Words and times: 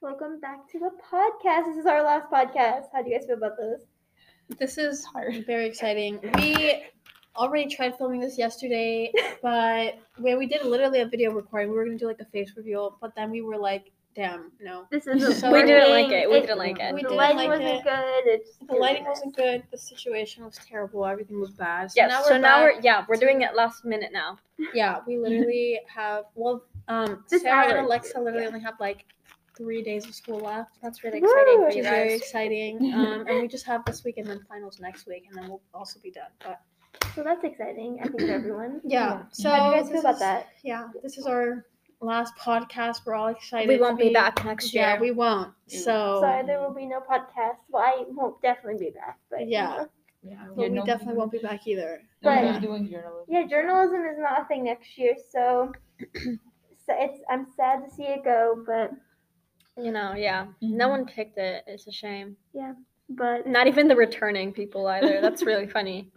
Welcome 0.00 0.38
back 0.40 0.68
to 0.72 0.78
the 0.78 0.90
podcast. 1.10 1.66
This 1.66 1.78
is 1.78 1.86
our 1.86 2.02
last 2.02 2.30
podcast. 2.30 2.84
How 2.92 3.02
do 3.02 3.10
you 3.10 3.18
guys 3.18 3.26
feel 3.26 3.36
about 3.36 3.56
this? 3.56 3.82
This 4.58 4.78
is 4.78 5.06
very 5.46 5.66
exciting. 5.66 6.20
We 6.38 6.84
already 7.36 7.68
tried 7.74 7.96
filming 7.98 8.20
this 8.20 8.38
yesterday, 8.38 9.12
but 9.42 9.98
when 10.18 10.38
we 10.38 10.46
did 10.46 10.64
literally 10.64 11.00
a 11.00 11.06
video 11.08 11.32
recording, 11.32 11.70
we 11.70 11.76
were 11.76 11.84
gonna 11.84 11.98
do 11.98 12.06
like 12.06 12.20
a 12.20 12.24
face 12.26 12.52
reveal, 12.56 12.96
but 13.00 13.14
then 13.16 13.30
we 13.30 13.42
were 13.42 13.56
like, 13.56 13.90
damn, 14.14 14.52
no. 14.60 14.86
This 14.90 15.06
isn't 15.08 15.34
So 15.34 15.52
we 15.52 15.62
didn't 15.62 15.90
like 15.90 16.10
it. 16.12 16.28
We 16.30 16.40
didn't 16.40 16.58
like 16.58 16.78
it. 16.78 16.94
We 16.94 17.02
the 17.02 17.08
didn't 17.08 17.16
lighting 17.16 17.36
like 17.38 17.48
wasn't 17.48 17.68
it. 17.68 17.84
good. 17.84 18.22
It's 18.26 18.56
The 18.68 18.74
lighting 18.74 19.04
wasn't 19.04 19.36
good, 19.36 19.62
the 19.72 19.78
situation 19.78 20.44
was 20.44 20.58
terrible, 20.68 21.04
everything 21.06 21.40
was 21.40 21.50
bad. 21.50 21.90
So 21.90 21.94
Yes. 21.96 22.10
now 22.10 22.22
so 22.22 22.30
we're 22.34 22.38
now 22.38 22.62
we're 22.62 22.80
yeah 22.82 23.04
we're 23.08 23.16
to- 23.16 23.20
doing 23.20 23.42
it 23.42 23.54
last 23.56 23.84
minute 23.84 24.12
now. 24.12 24.38
Yeah, 24.74 25.00
we 25.06 25.18
literally 25.18 25.80
have 25.92 26.24
well 26.36 26.62
um 26.86 27.24
Just 27.28 27.42
Sarah 27.42 27.68
and. 27.78 27.86
Alexa 27.86 28.18
literally 28.20 28.42
Yeah. 28.44 28.48
only 28.48 28.60
have 28.60 28.74
like 28.80 29.04
three 29.58 29.82
days 29.82 30.06
of 30.06 30.14
school 30.14 30.38
left. 30.40 30.78
That's 30.82 31.04
really 31.04 31.18
exciting 31.18 31.56
for 31.58 31.66
Which 31.66 31.74
you 31.76 31.82
is 31.82 31.88
very 31.88 32.08
guys. 32.10 32.20
exciting. 32.20 32.94
Um 32.94 33.26
and 33.28 33.40
we 33.42 33.48
just 33.48 33.66
have 33.66 33.84
this 33.84 34.04
week 34.04 34.16
and 34.16 34.26
then 34.26 34.40
finals 34.48 34.80
next 34.80 35.06
week 35.06 35.24
and 35.28 35.36
then 35.36 35.48
we'll 35.50 35.60
also 35.74 36.00
be 36.00 36.10
done. 36.10 36.30
But 36.42 36.60
So 37.14 37.22
that's 37.22 37.44
exciting, 37.44 37.98
I 38.00 38.04
think, 38.08 38.20
for 38.20 38.30
everyone. 38.30 38.80
yeah. 38.84 39.24
So 39.32 39.50
How 39.50 39.70
do 39.70 39.76
you 39.76 39.82
guys 39.82 39.90
feel 39.90 39.96
this 39.96 40.00
about 40.04 40.14
is- 40.14 40.20
that? 40.20 40.46
Yeah, 40.62 40.88
this 41.02 41.18
is 41.18 41.26
our 41.26 41.66
last 42.00 42.34
podcast. 42.36 43.00
We're 43.04 43.14
all 43.14 43.28
excited. 43.28 43.68
We 43.68 43.76
to 43.76 43.82
won't 43.82 43.98
be 43.98 44.12
back 44.12 44.44
next 44.44 44.72
year. 44.72 44.84
Yeah, 44.84 45.00
we 45.00 45.10
won't. 45.10 45.48
Mm. 45.68 45.80
So 45.84 46.20
Sorry, 46.22 46.46
there 46.46 46.60
will 46.60 46.72
be 46.74 46.86
no 46.86 47.00
podcast. 47.00 47.56
Well, 47.70 47.82
I 47.82 48.04
won't 48.08 48.40
definitely 48.40 48.78
be 48.86 48.92
back, 48.92 49.18
but 49.30 49.40
you 49.40 49.46
Yeah. 49.48 49.66
know. 49.76 49.88
Yeah, 50.22 50.46
but 50.54 50.70
we 50.70 50.82
definitely 50.82 51.14
won't 51.14 51.32
be 51.32 51.38
back 51.38 51.66
either. 51.66 52.02
But- 52.22 52.42
Nobody's 52.42 52.62
doing 52.62 52.88
journalism. 52.90 53.24
Yeah, 53.28 53.46
journalism 53.46 54.04
is 54.06 54.18
not 54.18 54.42
a 54.42 54.44
thing 54.46 54.64
next 54.64 54.96
year, 54.98 55.14
so, 55.30 55.72
so 56.14 56.92
it's 57.04 57.20
I'm 57.30 57.46
sad 57.56 57.84
to 57.84 57.90
see 57.94 58.02
it 58.04 58.24
go, 58.24 58.62
but 58.66 58.90
You 59.78 59.92
know, 59.92 60.14
yeah. 60.14 60.46
No 60.60 60.88
one 60.88 61.06
picked 61.06 61.38
it. 61.38 61.64
It's 61.66 61.86
a 61.86 61.92
shame. 61.92 62.36
Yeah. 62.52 62.72
But 63.10 63.46
Not 63.46 63.66
even 63.68 63.88
the 63.88 63.96
returning 63.96 64.52
people 64.52 64.86
either. 64.86 65.20
That's 65.20 65.42
really 65.42 65.66
funny. 65.78 66.10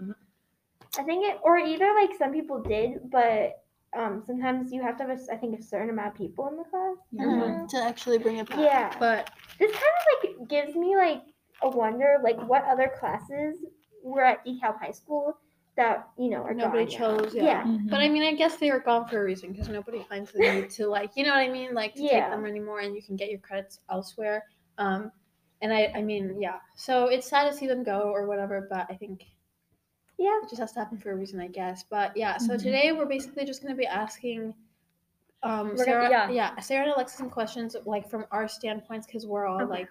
I 0.99 1.03
think 1.03 1.25
it 1.25 1.39
or 1.43 1.57
either 1.57 1.89
like 1.95 2.11
some 2.17 2.33
people 2.33 2.61
did, 2.61 3.09
but 3.11 3.57
um 3.97 4.23
sometimes 4.25 4.71
you 4.73 4.81
have 4.81 4.97
to 4.97 5.03
have 5.03 5.09
a, 5.11 5.21
s- 5.21 5.29
I 5.31 5.35
think 5.35 5.57
a 5.59 5.63
certain 5.63 5.89
amount 5.89 6.09
of 6.09 6.15
people 6.15 6.47
in 6.49 6.57
the 6.57 6.63
class. 6.63 6.97
Mhm. 7.13 7.67
To 7.69 7.77
actually 7.77 8.17
bring 8.17 8.37
it 8.37 8.49
back. 8.49 8.59
Yeah. 8.59 8.93
But 8.99 9.29
This 9.59 9.71
kind 9.71 9.83
of 9.83 10.29
like 10.39 10.49
gives 10.49 10.75
me 10.75 10.95
like 10.97 11.21
a 11.61 11.69
wonder 11.69 12.17
like 12.23 12.41
what 12.47 12.63
other 12.65 12.91
classes 12.99 13.63
were 14.03 14.23
at 14.25 14.45
DeKalb 14.45 14.79
High 14.79 14.91
School 14.91 15.37
that 15.77 16.09
you 16.17 16.29
know 16.29 16.43
are 16.43 16.53
nobody 16.53 16.85
gone 16.85 17.17
now. 17.17 17.21
chose. 17.23 17.33
Yeah. 17.33 17.43
Yeah. 17.43 17.63
Mhm. 17.63 17.89
But 17.89 18.01
I 18.01 18.09
mean, 18.09 18.23
I 18.23 18.33
guess 18.33 18.57
they 18.57 18.71
were 18.71 18.79
gone 18.79 19.07
for 19.07 19.21
a 19.21 19.23
reason 19.23 19.51
because 19.51 19.69
nobody 19.69 20.03
finds 20.09 20.31
the 20.31 20.39
need 20.39 20.69
to 20.71 20.87
like, 20.87 21.15
you 21.15 21.23
know 21.23 21.31
what 21.31 21.39
I 21.39 21.49
mean, 21.49 21.73
like 21.73 21.93
to 21.95 22.01
Yeah. 22.03 22.21
take 22.23 22.29
them 22.31 22.45
anymore, 22.45 22.79
and 22.81 22.93
you 22.95 23.01
can 23.01 23.15
get 23.15 23.29
your 23.29 23.39
credits 23.39 23.79
elsewhere. 23.89 24.45
Um, 24.77 25.11
and 25.61 25.71
I, 25.73 25.91
I 25.95 26.01
mean, 26.01 26.41
yeah. 26.41 26.59
So 26.75 27.05
it's 27.05 27.27
sad 27.27 27.49
to 27.49 27.55
see 27.55 27.67
them 27.67 27.83
go 27.83 28.01
or 28.11 28.25
whatever, 28.27 28.67
but 28.69 28.85
I 28.89 28.95
think 28.95 29.25
Yeah. 30.17 30.39
it 30.43 30.49
just 30.49 30.59
has 30.59 30.71
to 30.73 30.79
happen 30.79 30.97
for 30.97 31.11
a 31.11 31.15
reason, 31.15 31.39
I 31.39 31.47
guess. 31.47 31.83
But 31.83 32.15
yeah, 32.17 32.37
so 32.37 32.55
Mhm. 32.55 32.63
today 32.63 32.91
we're 32.91 33.05
basically 33.05 33.45
just 33.45 33.61
gonna 33.61 33.75
be 33.75 33.85
asking, 33.87 34.53
um, 35.43 35.69
We're 35.69 35.77
Sarah, 35.85 36.09
gonna- 36.09 36.33
yeah. 36.33 36.59
Sarah 36.59 36.83
and 36.85 36.93
Alexa 36.93 37.15
some 37.17 37.29
questions 37.29 37.75
like 37.85 38.09
from 38.09 38.25
our 38.31 38.47
standpoints 38.47 39.07
because 39.07 39.25
we're 39.25 39.45
all 39.45 39.61
Okay. 39.61 39.65
like, 39.71 39.89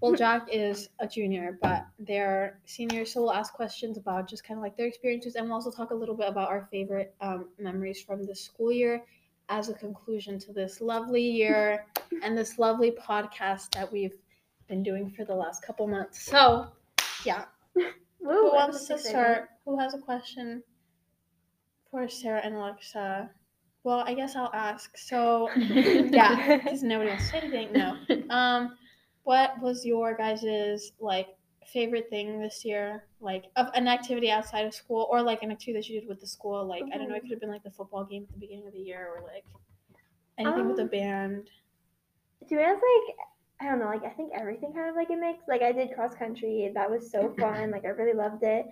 well, 0.00 0.14
Jack 0.14 0.48
is 0.52 0.88
a 1.00 1.08
junior, 1.08 1.58
but 1.60 1.86
they're 1.98 2.60
seniors, 2.66 3.12
so 3.12 3.22
we'll 3.22 3.32
ask 3.32 3.52
questions 3.52 3.98
about 3.98 4.28
just 4.28 4.44
kind 4.44 4.58
of 4.58 4.62
like 4.62 4.76
their 4.76 4.86
experiences, 4.86 5.34
and 5.34 5.46
we'll 5.46 5.54
also 5.54 5.70
talk 5.70 5.90
a 5.90 5.94
little 5.94 6.14
bit 6.14 6.28
about 6.28 6.48
our 6.48 6.68
favorite 6.70 7.14
um, 7.20 7.48
memories 7.58 8.00
from 8.00 8.24
this 8.24 8.40
school 8.40 8.70
year 8.70 9.02
as 9.48 9.68
a 9.68 9.74
conclusion 9.74 10.38
to 10.38 10.52
this 10.52 10.80
lovely 10.80 11.22
year 11.22 11.86
and 12.22 12.36
this 12.36 12.58
lovely 12.58 12.92
podcast 12.92 13.70
that 13.70 13.90
we've 13.90 14.18
been 14.68 14.82
doing 14.82 15.10
for 15.10 15.24
the 15.24 15.34
last 15.34 15.64
couple 15.64 15.86
months. 15.88 16.22
So, 16.22 16.68
yeah, 17.24 17.46
Woo, 17.74 17.90
who 18.20 18.52
wants 18.52 18.86
to 18.86 18.98
start? 18.98 19.48
Who 19.64 19.78
has 19.78 19.94
a 19.94 19.98
question 19.98 20.62
for 21.90 22.08
Sarah 22.08 22.42
and 22.44 22.54
Alexa? 22.54 23.30
Well, 23.84 24.04
I 24.06 24.14
guess 24.14 24.36
I'll 24.36 24.50
ask. 24.52 24.96
So, 24.96 25.48
yeah, 25.56 26.56
because 26.56 26.82
nobody 26.82 27.10
wants 27.10 27.24
to 27.24 27.30
say 27.30 27.38
anything. 27.38 27.72
No. 27.72 27.96
Um, 28.28 28.76
what 29.28 29.60
was 29.60 29.84
your 29.84 30.16
guys's 30.16 30.92
like 31.00 31.28
favorite 31.66 32.08
thing 32.08 32.40
this 32.40 32.64
year? 32.64 33.04
Like 33.20 33.44
of 33.56 33.66
an 33.74 33.86
activity 33.86 34.30
outside 34.30 34.64
of 34.64 34.74
school, 34.74 35.06
or 35.10 35.20
like 35.22 35.42
an 35.42 35.50
activity 35.52 35.74
that 35.80 35.88
you 35.88 36.00
did 36.00 36.08
with 36.08 36.20
the 36.20 36.26
school? 36.26 36.64
Like 36.66 36.88
I 36.94 36.96
don't 36.98 37.08
know, 37.10 37.14
it 37.16 37.22
could 37.22 37.32
have 37.32 37.40
been 37.40 37.50
like 37.50 37.62
the 37.62 37.70
football 37.70 38.04
game 38.04 38.22
at 38.26 38.32
the 38.32 38.40
beginning 38.40 38.66
of 38.66 38.72
the 38.72 38.78
year, 38.80 39.06
or 39.14 39.22
like 39.22 39.44
anything 40.38 40.66
with 40.66 40.76
the 40.76 40.84
Um, 40.84 40.90
band. 40.90 41.50
To 42.48 42.56
be 42.56 42.62
honest, 42.62 42.82
like 42.82 43.16
I 43.60 43.64
don't 43.70 43.80
know, 43.80 43.86
like 43.86 44.04
I 44.04 44.10
think 44.10 44.32
everything 44.34 44.72
kind 44.72 44.88
of 44.88 44.94
like 44.96 45.10
a 45.10 45.16
mix. 45.16 45.46
Like 45.48 45.62
I 45.62 45.72
did 45.72 45.94
cross 45.94 46.14
country, 46.14 46.70
that 46.74 46.90
was 46.90 47.10
so 47.10 47.34
fun. 47.38 47.70
Like 47.70 47.84
I 47.84 47.88
really 47.88 48.16
loved 48.16 48.42
it. 48.42 48.66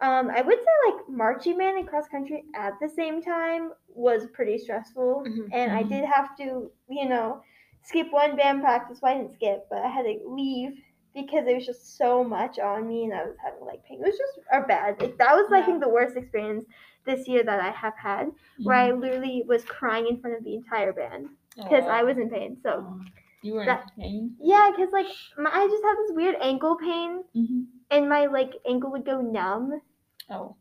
Um, 0.00 0.28
I 0.30 0.42
would 0.42 0.58
say 0.58 0.92
like 0.92 1.08
marching 1.08 1.58
band 1.58 1.78
and 1.78 1.88
cross 1.88 2.08
country 2.08 2.44
at 2.54 2.74
the 2.80 2.88
same 2.88 3.22
time 3.22 3.72
was 3.88 4.26
pretty 4.32 4.58
stressful, 4.58 5.24
Mhm. 5.26 5.52
and 5.52 5.72
I 5.72 5.82
Mhm. 5.82 5.88
did 5.88 6.04
have 6.04 6.36
to, 6.38 6.70
you 6.88 7.08
know, 7.08 7.42
skip 7.84 8.08
one 8.12 8.36
band 8.36 8.62
practice. 8.62 8.98
Well, 9.02 9.14
I 9.14 9.18
didn't 9.18 9.34
skip, 9.34 9.66
but 9.70 9.78
I 9.78 9.88
had 9.88 10.02
to 10.04 10.18
leave 10.26 10.72
because 11.14 11.46
it 11.46 11.54
was 11.54 11.66
just 11.66 11.96
so 11.96 12.24
much 12.24 12.58
on 12.58 12.88
me, 12.88 13.04
and 13.04 13.14
I 13.14 13.24
was 13.24 13.36
having 13.44 13.64
like 13.64 13.84
pain. 13.84 14.00
It 14.00 14.06
was 14.06 14.18
just 14.18 14.46
a 14.52 14.60
bad. 14.66 15.00
Like, 15.00 15.16
that 15.18 15.34
was 15.34 15.50
I 15.52 15.62
think 15.62 15.80
the 15.80 15.88
worst 15.88 16.16
experience 16.16 16.64
this 17.06 17.28
year 17.28 17.42
that 17.44 17.60
I 17.60 17.70
have 17.70 17.94
had, 17.96 18.30
where 18.62 18.76
I 18.76 18.90
literally 18.92 19.44
was 19.46 19.64
crying 19.64 20.06
in 20.08 20.20
front 20.20 20.36
of 20.36 20.44
the 20.44 20.54
entire 20.54 20.92
band 20.92 21.28
because 21.56 21.84
I 21.84 22.02
was 22.02 22.18
in 22.18 22.30
pain. 22.30 22.56
So. 22.62 22.70
Aw. 22.88 23.04
You 23.42 23.52
were 23.54 23.66
that- 23.66 23.90
in 23.98 24.02
pain. 24.02 24.36
Yeah, 24.40 24.70
because 24.74 24.90
like 24.92 25.06
my, 25.36 25.50
I 25.52 25.66
just 25.68 25.84
have 25.84 25.96
this 25.98 26.16
weird 26.16 26.36
ankle 26.40 26.76
pain, 26.76 27.24
Mm-hmm. 27.36 27.60
and 27.90 28.08
my 28.08 28.24
like 28.26 28.52
ankle 28.66 28.90
would 28.92 29.04
go 29.04 29.20
numb. 29.20 29.80
Oh, 30.30 30.56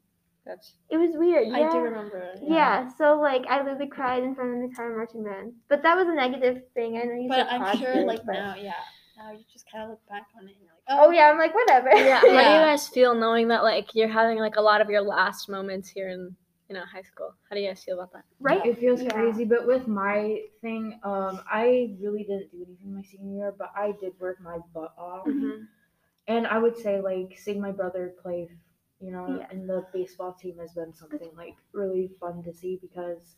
that's. 0.46 0.74
It 0.90 0.98
was 0.98 1.12
weird. 1.16 1.48
Yeah. 1.48 1.68
I 1.68 1.72
do 1.72 1.78
remember. 1.80 2.34
Yeah, 2.42 2.90
so 2.98 3.20
like 3.20 3.46
I 3.50 3.62
literally 3.64 3.88
cried 3.88 4.24
in 4.24 4.36
front 4.36 4.52
of 4.52 4.58
the 4.58 4.64
entire 4.66 4.96
marching 4.96 5.24
band, 5.24 5.54
but 5.70 5.82
that 5.84 5.96
was 5.96 6.08
a 6.08 6.14
negative 6.14 6.64
thing. 6.74 6.98
I 6.98 7.04
know 7.06 7.14
you 7.16 7.30
But 7.30 7.36
said 7.36 7.48
I'm 7.48 7.78
sure, 7.78 7.88
positive, 7.88 8.06
like 8.08 8.26
but- 8.26 8.34
now, 8.34 8.56
yeah, 8.56 8.74
now 9.18 9.32
you 9.32 9.44
just 9.52 9.66
kind 9.72 9.84
of 9.86 9.90
look 9.92 10.02
back 10.10 10.28
on 10.38 10.44
it 10.46 10.52
and 10.52 10.56
you're 10.62 10.70
like, 10.70 11.00
Oh 11.06 11.12
yeah, 11.12 11.30
I'm 11.32 11.38
like 11.38 11.54
whatever. 11.56 11.90
yeah. 11.96 12.18
How 12.20 12.26
do 12.28 12.30
you 12.32 12.36
guys 12.36 12.88
feel 12.88 13.14
knowing 13.16 13.48
that 13.50 13.64
like 13.64 13.94
you're 13.96 14.08
having 14.10 14.38
like 14.40 14.56
a 14.58 14.62
lot 14.62 14.82
of 14.82 14.90
your 14.90 15.02
last 15.02 15.48
moments 15.50 15.88
here 15.90 16.10
in 16.10 16.36
you 16.70 16.76
know 16.76 16.84
high 16.92 17.04
school? 17.04 17.34
How 17.50 17.56
do 17.56 17.62
you 17.62 17.68
guys 17.70 17.84
feel 17.84 18.00
about 18.00 18.12
that? 18.14 18.24
right. 18.40 18.66
It 18.66 18.80
feels 18.80 19.02
Yeah. 19.02 19.12
crazy, 19.12 19.46
but 19.46 19.66
with 19.68 19.88
my 19.88 20.42
thing, 20.62 21.00
um, 21.04 21.40
I 21.50 21.96
really 22.02 22.24
didn't 22.24 22.52
do 22.52 22.64
anything 22.66 22.94
my 22.96 23.02
senior 23.04 23.38
year, 23.38 23.54
but 23.58 23.72
I 23.76 23.94
did 24.02 24.14
work 24.20 24.42
my 24.42 24.58
butt 24.74 24.94
off, 24.98 25.26
Mhm. 25.28 25.68
and 26.28 26.48
I 26.48 26.58
would 26.58 26.76
say 26.78 27.00
like 27.02 27.38
seeing 27.38 27.62
my 27.62 27.72
brother 27.72 28.14
play, 28.22 28.50
you 29.04 29.12
know, 29.12 29.28
Yeah. 29.40 29.52
in 29.52 29.68
the 29.68 29.86
baseball 29.94 30.34
team 30.34 30.58
has 30.60 30.74
been 30.74 30.94
something 30.94 31.32
like 31.36 31.56
really 31.74 32.08
fun 32.20 32.42
to 32.44 32.54
see 32.54 32.78
because 32.82 33.36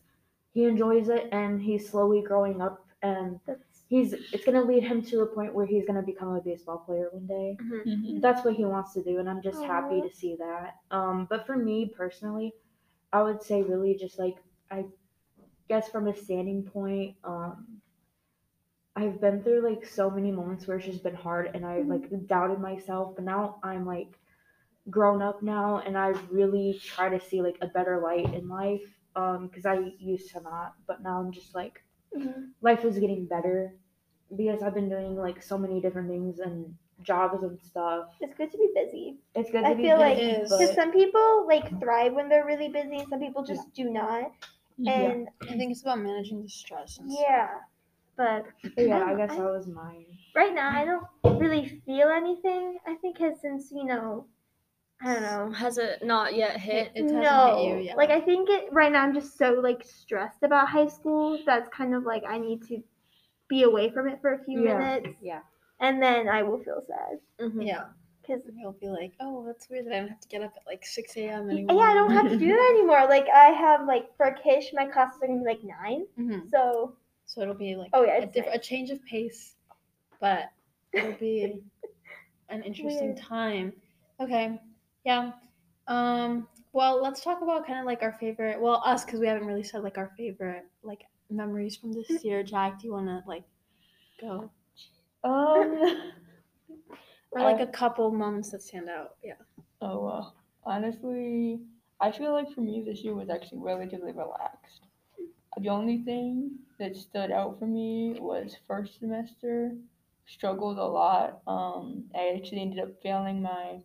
he 0.51 0.65
enjoys 0.65 1.09
it 1.09 1.27
and 1.31 1.61
he's 1.61 1.89
slowly 1.89 2.21
growing 2.21 2.61
up 2.61 2.85
and 3.01 3.39
That's 3.45 3.83
he's 3.87 4.13
it's 4.13 4.45
gonna 4.45 4.63
lead 4.63 4.83
him 4.83 5.01
to 5.03 5.21
a 5.21 5.25
point 5.25 5.53
where 5.53 5.65
he's 5.65 5.85
gonna 5.85 6.01
become 6.01 6.35
a 6.35 6.41
baseball 6.41 6.79
player 6.79 7.09
one 7.11 7.27
day. 7.27 7.57
Mm-hmm. 7.61 8.19
That's 8.19 8.43
what 8.43 8.55
he 8.55 8.65
wants 8.65 8.93
to 8.93 9.03
do, 9.03 9.19
and 9.19 9.29
I'm 9.29 9.41
just 9.41 9.61
happy 9.63 10.01
to 10.01 10.09
see 10.13 10.35
that. 10.37 10.75
Um, 10.91 11.27
but 11.29 11.45
for 11.45 11.55
me 11.55 11.91
personally, 11.95 12.53
I 13.13 13.21
would 13.23 13.41
say 13.43 13.61
really 13.61 13.95
just 13.95 14.17
like 14.17 14.37
I 14.71 14.85
guess 15.69 15.89
from 15.89 16.07
a 16.07 16.15
standing 16.15 16.63
point, 16.63 17.15
um, 17.23 17.67
I've 18.95 19.19
been 19.21 19.43
through 19.43 19.61
like 19.61 19.85
so 19.85 20.09
many 20.09 20.31
moments 20.31 20.67
where 20.67 20.77
it's 20.77 20.85
just 20.85 21.03
been 21.03 21.15
hard, 21.15 21.51
and 21.53 21.65
I 21.65 21.81
like 21.81 22.09
doubted 22.27 22.59
myself. 22.59 23.15
But 23.15 23.25
now 23.25 23.59
I'm 23.63 23.85
like 23.85 24.17
grown 24.89 25.21
up 25.21 25.41
now, 25.41 25.79
and 25.79 25.97
I 25.97 26.09
really 26.31 26.79
try 26.83 27.09
to 27.09 27.19
see 27.19 27.41
like 27.41 27.57
a 27.61 27.67
better 27.67 27.99
light 28.01 28.33
in 28.33 28.47
life. 28.47 28.83
Um, 29.15 29.47
because 29.47 29.65
I 29.65 29.93
used 29.97 30.31
to 30.33 30.41
not, 30.41 30.75
but 30.87 31.01
now 31.01 31.19
I'm 31.21 31.31
just 31.31 31.55
like 31.55 31.81
Mhm. 32.15 32.53
life 32.61 32.83
is 32.85 32.99
getting 32.99 33.25
better 33.27 33.75
because 34.35 34.61
I've 34.61 34.73
been 34.73 34.89
doing 34.89 35.15
like 35.15 35.41
so 35.41 35.57
many 35.57 35.81
different 35.81 36.09
things 36.09 36.39
and 36.39 36.75
jobs 37.01 37.43
and 37.43 37.59
stuff. 37.61 38.09
it's 38.21 38.35
good 38.35 38.51
to 38.51 38.57
be 38.57 38.69
busy. 38.73 39.17
It's 39.35 39.51
good 39.51 39.61
to 39.61 39.67
I 39.69 39.73
be 39.75 39.83
feel 39.83 39.97
busy, 39.97 40.21
It 40.21 40.41
is. 40.41 40.49
Because 40.51 40.69
but 40.69 40.75
some 40.75 40.91
people 40.91 41.45
like 41.47 41.79
thrive 41.79 42.13
when 42.13 42.29
they're 42.29 42.45
really 42.45 42.69
busy, 42.69 42.97
and 42.97 43.07
some 43.09 43.19
people 43.19 43.43
just 43.43 43.73
do 43.73 43.89
not. 43.89 44.31
And 44.85 45.29
I 45.41 45.57
think 45.57 45.71
it's 45.71 45.81
about 45.83 45.99
managing 45.99 46.41
the 46.43 46.49
stress. 46.49 46.97
And 46.97 47.11
yeah, 47.11 47.49
but 48.17 48.45
but 48.75 48.85
yeah, 48.85 48.97
I 48.97 49.11
I 49.11 49.15
guess 49.15 49.31
I- 49.31 49.37
that 49.37 49.51
was 49.51 49.67
mine. 49.67 50.05
right 50.35 50.53
now 50.53 50.69
I 50.71 50.85
don't 50.85 51.39
really 51.39 51.81
feel 51.85 52.09
anything. 52.09 52.77
I 52.85 52.95
think 52.95 53.17
because 53.17 53.39
since 53.41 53.71
you 53.71 53.85
know, 53.85 54.27
I 55.01 55.13
don't 55.13 55.23
know. 55.23 55.51
Has 55.51 55.77
it 55.77 56.03
not 56.03 56.35
yet 56.35 56.59
hit? 56.59 56.91
It 56.95 57.03
hasn't 57.03 57.21
no, 57.21 57.57
hit 57.57 57.67
you 57.77 57.83
yet. 57.83 57.97
like 57.97 58.09
I 58.09 58.21
think 58.21 58.49
it 58.49 58.71
right 58.71 58.91
now. 58.91 59.03
I'm 59.03 59.13
just 59.13 59.37
so 59.37 59.51
like 59.51 59.83
stressed 59.83 60.41
about 60.43 60.69
high 60.69 60.87
school. 60.87 61.37
That's 61.45 61.69
kind 61.69 61.93
of 61.93 62.03
like 62.03 62.23
I 62.27 62.37
need 62.37 62.63
to 62.69 62.81
be 63.47 63.63
away 63.63 63.91
from 63.91 64.07
it 64.07 64.19
for 64.21 64.33
a 64.33 64.43
few 64.43 64.63
Yeah, 64.65 64.77
minutes, 64.77 65.17
yeah. 65.21 65.41
and 65.81 66.01
then 66.01 66.27
I 66.29 66.41
will 66.43 66.59
feel 66.63 66.81
sad 66.87 67.19
Mhm. 67.39 67.67
yeah, 67.67 67.83
because 68.21 68.41
you'll 68.55 68.71
be 68.71 68.87
like, 68.87 69.11
oh, 69.19 69.45
that's 69.45 69.69
weird 69.69 69.85
that 69.85 69.93
I 69.93 69.99
don't 69.99 70.07
have 70.09 70.19
to 70.21 70.27
get 70.29 70.41
up 70.41 70.53
at 70.55 70.65
like 70.65 70.83
6 70.85 71.15
a.m. 71.17 71.49
yeah. 71.51 71.65
I 71.69 71.93
don't 71.93 72.11
have 72.11 72.29
to 72.29 72.37
do 72.37 72.47
that 72.47 72.69
anymore. 72.75 73.05
Like 73.07 73.27
I 73.31 73.47
have 73.51 73.85
like 73.85 74.15
for 74.17 74.31
Kish, 74.43 74.71
my 74.73 74.85
classes 74.87 75.19
are 75.21 75.27
gonna 75.27 75.41
be 75.41 75.45
like 75.45 75.63
nine. 75.63 76.05
Mhm. 76.17 76.49
So 76.49 76.95
So 77.25 77.41
it'll 77.41 77.53
be 77.53 77.75
like 77.75 77.89
Oh, 77.93 78.03
yeah, 78.03 78.17
a, 78.23 78.25
diff- 78.25 78.45
nice. 78.47 78.55
a 78.55 78.59
change 78.59 78.89
of 78.91 79.03
pace. 79.05 79.55
but 80.21 80.45
it'll 80.93 81.11
be 81.13 81.61
an 82.49 82.63
interesting 82.63 83.07
Weird. 83.13 83.17
time. 83.17 83.73
Okay, 84.19 84.59
yeah. 85.05 85.31
Um. 85.87 86.47
Well, 86.73 87.01
let's 87.01 87.21
talk 87.21 87.41
about 87.41 87.65
kind 87.65 87.79
of 87.79 87.85
like 87.85 88.01
our 88.01 88.13
favorite. 88.13 88.59
Well, 88.59 88.81
us 88.85 89.05
because 89.05 89.19
we 89.19 89.27
haven't 89.27 89.47
really 89.47 89.63
said 89.63 89.83
like 89.83 89.97
our 89.97 90.11
favorite 90.17 90.65
like 90.83 91.03
memories 91.29 91.77
from 91.77 91.93
this 91.93 92.23
year. 92.23 92.43
Jack, 92.51 92.79
do 92.79 92.87
you 92.87 92.93
want 92.93 93.07
to 93.07 93.21
like 93.27 93.43
go 94.19 94.51
Um. 95.23 96.01
or 97.31 97.41
like 97.41 97.59
a 97.59 97.67
couple 97.67 98.11
moments 98.11 98.51
that 98.51 98.61
stand 98.61 98.89
out? 98.89 99.15
Yeah. 99.23 99.33
Oh 99.81 100.03
well. 100.03 100.35
Honestly, 100.63 101.59
I 102.01 102.11
feel 102.11 102.33
like 102.33 102.51
for 102.51 102.61
me 102.61 102.83
this 102.85 103.03
year 103.03 103.13
was 103.13 103.29
actually 103.29 103.59
relatively 103.59 104.11
relaxed. 104.11 104.81
The 105.57 105.69
only 105.69 105.99
thing 105.99 106.51
that 106.79 106.95
stood 106.95 107.31
out 107.31 107.59
for 107.59 107.67
me 107.67 108.17
was 108.19 108.57
first 108.67 108.99
semester. 108.99 109.71
Struggled 110.27 110.79
a 110.79 110.83
lot. 110.83 111.41
Um, 111.47 112.05
I 112.15 112.33
actually 112.35 112.61
ended 112.61 112.79
up 112.79 112.89
failing 113.01 113.41
my 113.43 113.77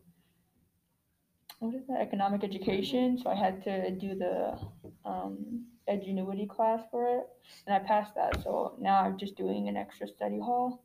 what 1.61 1.75
is 1.75 1.87
that 1.89 2.01
economic 2.01 2.43
education, 2.43 3.19
so 3.23 3.31
I 3.31 3.35
had 3.35 3.63
to 3.65 3.91
do 3.91 4.15
the 4.15 4.59
um, 5.05 5.67
Edgenuity 5.89 6.49
class 6.49 6.81
for 6.91 7.07
it, 7.19 7.27
and 7.67 7.75
I 7.75 7.79
passed 7.81 8.15
that. 8.15 8.43
So 8.43 8.77
now 8.81 9.03
I'm 9.03 9.19
just 9.19 9.37
doing 9.37 9.69
an 9.69 9.77
extra 9.77 10.09
study 10.09 10.39
hall. 10.39 10.83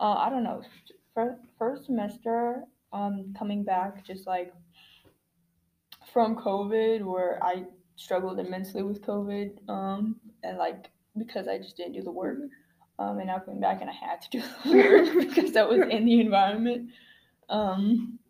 Uh, 0.00 0.14
I 0.14 0.30
don't 0.30 0.44
know. 0.44 0.62
For 1.12 1.36
first 1.58 1.86
semester, 1.86 2.62
um, 2.92 3.34
coming 3.36 3.64
back 3.64 4.04
just 4.04 4.28
like 4.28 4.52
from 6.12 6.36
COVID, 6.36 7.02
where 7.02 7.42
I 7.42 7.64
struggled 7.96 8.38
immensely 8.38 8.84
with 8.84 9.02
COVID, 9.02 9.68
um, 9.68 10.20
and 10.44 10.56
like 10.56 10.90
because 11.18 11.48
I 11.48 11.58
just 11.58 11.76
didn't 11.76 11.94
do 11.94 12.02
the 12.02 12.12
work, 12.12 12.38
um, 13.00 13.18
and 13.18 13.26
now 13.26 13.40
coming 13.40 13.60
back 13.60 13.80
and 13.80 13.90
I 13.90 13.92
had 13.92 14.22
to 14.22 14.30
do 14.30 14.42
the 14.64 14.70
work 15.16 15.28
because 15.28 15.56
I 15.56 15.64
was 15.64 15.80
in 15.90 16.04
the 16.04 16.20
environment. 16.20 16.90
Um, 17.48 18.20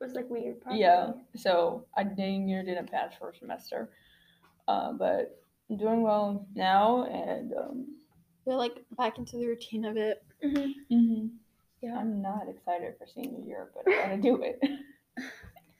was 0.00 0.14
like 0.14 0.28
weird. 0.30 0.60
Probably. 0.60 0.80
yeah, 0.80 1.12
so 1.36 1.86
I 1.96 2.04
dang 2.04 2.46
near 2.46 2.62
didn't 2.62 2.90
pass 2.90 3.12
first 3.20 3.40
semester, 3.40 3.90
uh, 4.68 4.92
but 4.92 5.40
I'm 5.70 5.76
doing 5.76 6.02
well 6.02 6.46
now, 6.54 7.04
and 7.04 7.52
um, 7.54 7.86
We're 8.44 8.56
like 8.56 8.84
back 8.96 9.18
into 9.18 9.36
the 9.36 9.46
routine 9.46 9.84
of 9.84 9.96
it. 9.96 10.22
Mhm. 10.44 11.30
yeah, 11.82 11.96
I'm 11.98 12.22
not 12.22 12.48
excited 12.48 12.94
for 12.98 13.06
senior 13.06 13.44
year, 13.44 13.70
but 13.74 13.92
I 13.92 14.02
gotta 14.08 14.16
do 14.22 14.42
it. 14.42 14.60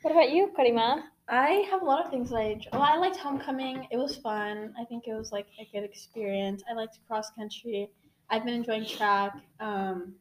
What 0.03 0.13
about 0.13 0.31
you, 0.31 0.53
Karima? 0.57 1.03
I 1.29 1.67
have 1.71 1.83
a 1.83 1.85
lot 1.85 2.05
of 2.05 2.11
things 2.11 2.31
that 2.31 2.37
I 2.37 2.43
enjoy. 2.51 2.71
Well, 2.73 2.83
I 2.83 2.97
liked 2.99 3.17
homecoming. 3.17 3.89
It 3.91 3.97
was 3.97 4.17
fun. 4.17 4.73
I 4.79 4.85
think 4.85 5.09
it 5.09 5.15
was 5.15 5.33
like 5.33 5.47
a 5.61 5.69
good 5.73 5.83
experience. 5.83 6.63
I 6.71 6.75
liked 6.75 7.01
cross 7.09 7.31
country. 7.31 7.91
I've 8.31 8.45
been 8.45 8.55
enjoying 8.55 8.87
track. 8.87 9.35
Um, 9.59 10.15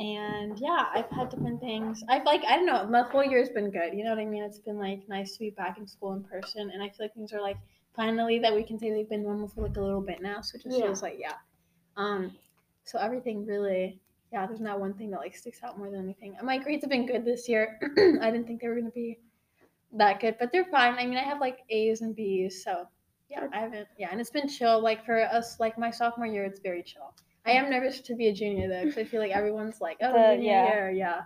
and 0.00 0.58
yeah, 0.58 0.86
I've 0.94 1.10
had 1.10 1.28
different 1.28 1.60
things. 1.60 2.02
I've 2.08 2.24
like 2.24 2.42
I 2.48 2.56
don't 2.56 2.66
know. 2.66 2.86
My 2.86 3.02
whole 3.02 3.22
year's 3.22 3.50
been 3.50 3.70
good. 3.70 3.92
You 3.94 4.02
know 4.02 4.10
what 4.10 4.18
I 4.18 4.24
mean? 4.24 4.42
It's 4.42 4.58
been 4.58 4.78
like 4.78 5.06
nice 5.08 5.34
to 5.34 5.38
be 5.40 5.50
back 5.50 5.78
in 5.78 5.86
school 5.86 6.14
in 6.14 6.24
person, 6.24 6.70
and 6.70 6.82
I 6.82 6.88
feel 6.88 7.04
like 7.04 7.14
things 7.14 7.32
are 7.34 7.40
like 7.42 7.58
finally 7.94 8.38
that 8.38 8.54
we 8.54 8.62
can 8.62 8.78
say 8.78 8.90
they've 8.90 9.08
been 9.08 9.22
normal 9.22 9.48
for 9.48 9.60
like 9.62 9.76
a 9.76 9.80
little 9.80 10.00
bit 10.00 10.22
now. 10.22 10.40
So 10.40 10.56
it 10.56 10.62
just 10.62 10.78
Yeah. 10.78 10.86
feels 10.86 11.02
like 11.02 11.18
yeah. 11.20 11.34
Um, 11.98 12.32
so 12.84 12.98
everything 12.98 13.44
really 13.44 14.00
yeah. 14.32 14.46
There's 14.46 14.60
not 14.60 14.80
one 14.80 14.94
thing 14.94 15.10
that 15.10 15.20
like 15.20 15.36
sticks 15.36 15.62
out 15.62 15.76
more 15.76 15.90
than 15.90 16.00
anything. 16.00 16.34
And 16.38 16.46
my 16.46 16.56
grades 16.56 16.82
have 16.82 16.90
been 16.90 17.04
good 17.06 17.24
this 17.26 17.46
year. 17.46 17.78
I 18.22 18.30
didn't 18.30 18.46
think 18.46 18.62
they 18.62 18.68
were 18.68 18.76
gonna 18.76 18.90
be 18.90 19.18
that 19.92 20.20
good, 20.20 20.36
but 20.38 20.50
they're 20.50 20.64
fine. 20.66 20.94
I 20.94 21.04
mean, 21.04 21.18
I 21.18 21.24
have 21.24 21.40
like 21.40 21.58
A's 21.68 22.00
and 22.00 22.16
B's, 22.16 22.64
so 22.64 22.86
yeah, 23.28 23.48
I 23.52 23.60
haven't. 23.60 23.88
Yeah, 23.98 24.08
and 24.10 24.18
it's 24.20 24.30
been 24.30 24.48
chill. 24.48 24.80
Like 24.80 25.04
for 25.04 25.20
us, 25.24 25.60
like 25.60 25.76
my 25.76 25.90
sophomore 25.90 26.26
year, 26.26 26.44
it's 26.44 26.60
very 26.60 26.82
chill. 26.82 27.12
I 27.46 27.52
am 27.52 27.70
nervous 27.70 28.00
to 28.02 28.14
be 28.14 28.28
a 28.28 28.32
junior 28.34 28.68
though, 28.68 28.84
because 28.84 28.98
I 28.98 29.04
feel 29.04 29.20
like 29.20 29.32
everyone's 29.32 29.80
like, 29.80 29.98
oh, 30.02 30.12
The- 30.12 30.34
junior 30.36 30.50
yeah. 30.50 30.66
year, 30.74 30.90
yeah. 30.90 31.22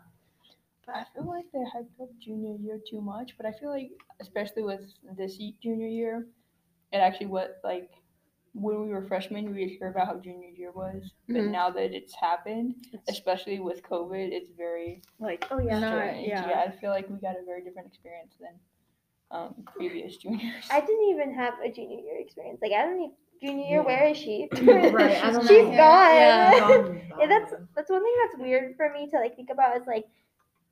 But 0.87 0.97
I 0.97 1.05
feel 1.15 1.27
like 1.27 1.47
they 1.53 1.61
hyped 1.61 2.01
up 2.03 2.11
junior 2.21 2.57
year 2.61 2.79
too 2.89 3.01
much, 3.01 3.37
but 3.39 3.47
I 3.47 3.53
feel 3.53 3.71
like, 3.71 3.91
especially 4.21 4.63
with 4.63 4.83
this 5.17 5.39
junior 5.63 5.87
year, 5.89 6.27
it 6.93 6.99
actually 6.99 7.27
what 7.27 7.59
like 7.65 7.91
when 8.53 8.83
we 8.83 8.89
were 8.89 9.03
freshmen, 9.03 9.53
we'd 9.53 9.71
hear 9.79 9.89
about 9.89 10.07
how 10.07 10.17
junior 10.19 10.49
year 10.51 10.71
was, 10.73 11.11
but 11.27 11.37
Mhm. 11.39 11.51
now 11.51 11.71
that 11.71 11.93
it's 11.93 12.15
happened, 12.15 12.75
It's 12.93 13.03
especially 13.09 13.59
with 13.61 13.83
COVID, 13.83 14.31
it's 14.31 14.51
very 14.53 15.03
like, 15.19 15.45
Oh 15.51 15.59
yeah. 15.59 15.81
Not- 15.81 15.89
strange. 15.93 16.29
yeah. 16.29 16.63
I 16.65 16.71
feel 16.71 16.91
like 16.91 17.09
we 17.11 17.17
got 17.17 17.37
a 17.37 17.43
very 17.45 17.65
different 17.65 17.89
experience 17.89 18.35
than 18.39 18.61
um, 19.31 19.55
previous 19.65 20.17
juniors. 20.19 20.69
I 20.71 20.81
didn't 20.81 21.09
even 21.09 21.35
have 21.35 21.55
a 21.65 21.69
junior 21.73 21.99
year 21.99 22.21
experience. 22.21 22.61
Like 22.63 22.73
I 22.73 22.85
don't 22.85 22.99
even 23.01 23.15
junior 23.41 23.65
year. 23.67 23.83
Yeah. 23.83 23.85
Where 23.85 24.09
is 24.09 24.17
she? 24.17 24.49
Right, 24.91 25.23
I 25.23 25.31
don't 25.33 25.47
She's 25.47 25.69
know. 25.69 25.71
gone. 25.77 26.11
Yeah. 26.13 26.53
Yeah, 27.19 27.27
that's 27.29 27.55
that's 27.77 27.91
one 27.91 28.03
thing 28.03 28.15
that's 28.23 28.41
weird 28.41 28.77
for 28.77 28.93
me 28.93 29.09
to 29.11 29.17
like 29.19 29.37
think 29.37 29.51
about 29.51 29.77
is 29.77 29.87
like 29.87 30.05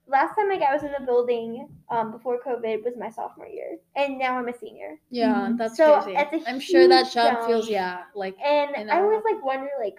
last 0.07 0.35
time 0.35 0.49
like 0.49 0.63
I 0.63 0.75
was 0.75 0.83
in 0.83 0.93
the 0.93 1.05
building 1.05 1.69
um 1.91 2.11
before 2.13 2.39
COVID 2.43 2.85
was 2.85 2.95
my 2.99 3.11
sophomore 3.11 3.47
year, 3.49 3.79
and 3.97 4.19
now 4.19 4.39
I'm 4.39 4.49
a 4.49 4.53
senior. 4.53 4.99
yeah, 5.11 5.51
Mhm. 5.51 5.57
that's 5.57 5.77
So, 5.77 6.01
crazy. 6.03 6.17
it's 6.17 6.33
a 6.33 6.39
I'm 6.47 6.61
sure 6.61 6.89
that 6.89 7.11
huge 7.11 7.13
jump 7.13 7.41
jump. 7.41 7.41
feels 7.43 7.69
yeah, 7.69 8.05
like 8.15 8.37
And 8.45 8.77
I 8.91 8.97
I, 8.97 9.01
always 9.01 9.23
like 9.25 9.43
wonder 9.45 9.71
like 9.81 9.97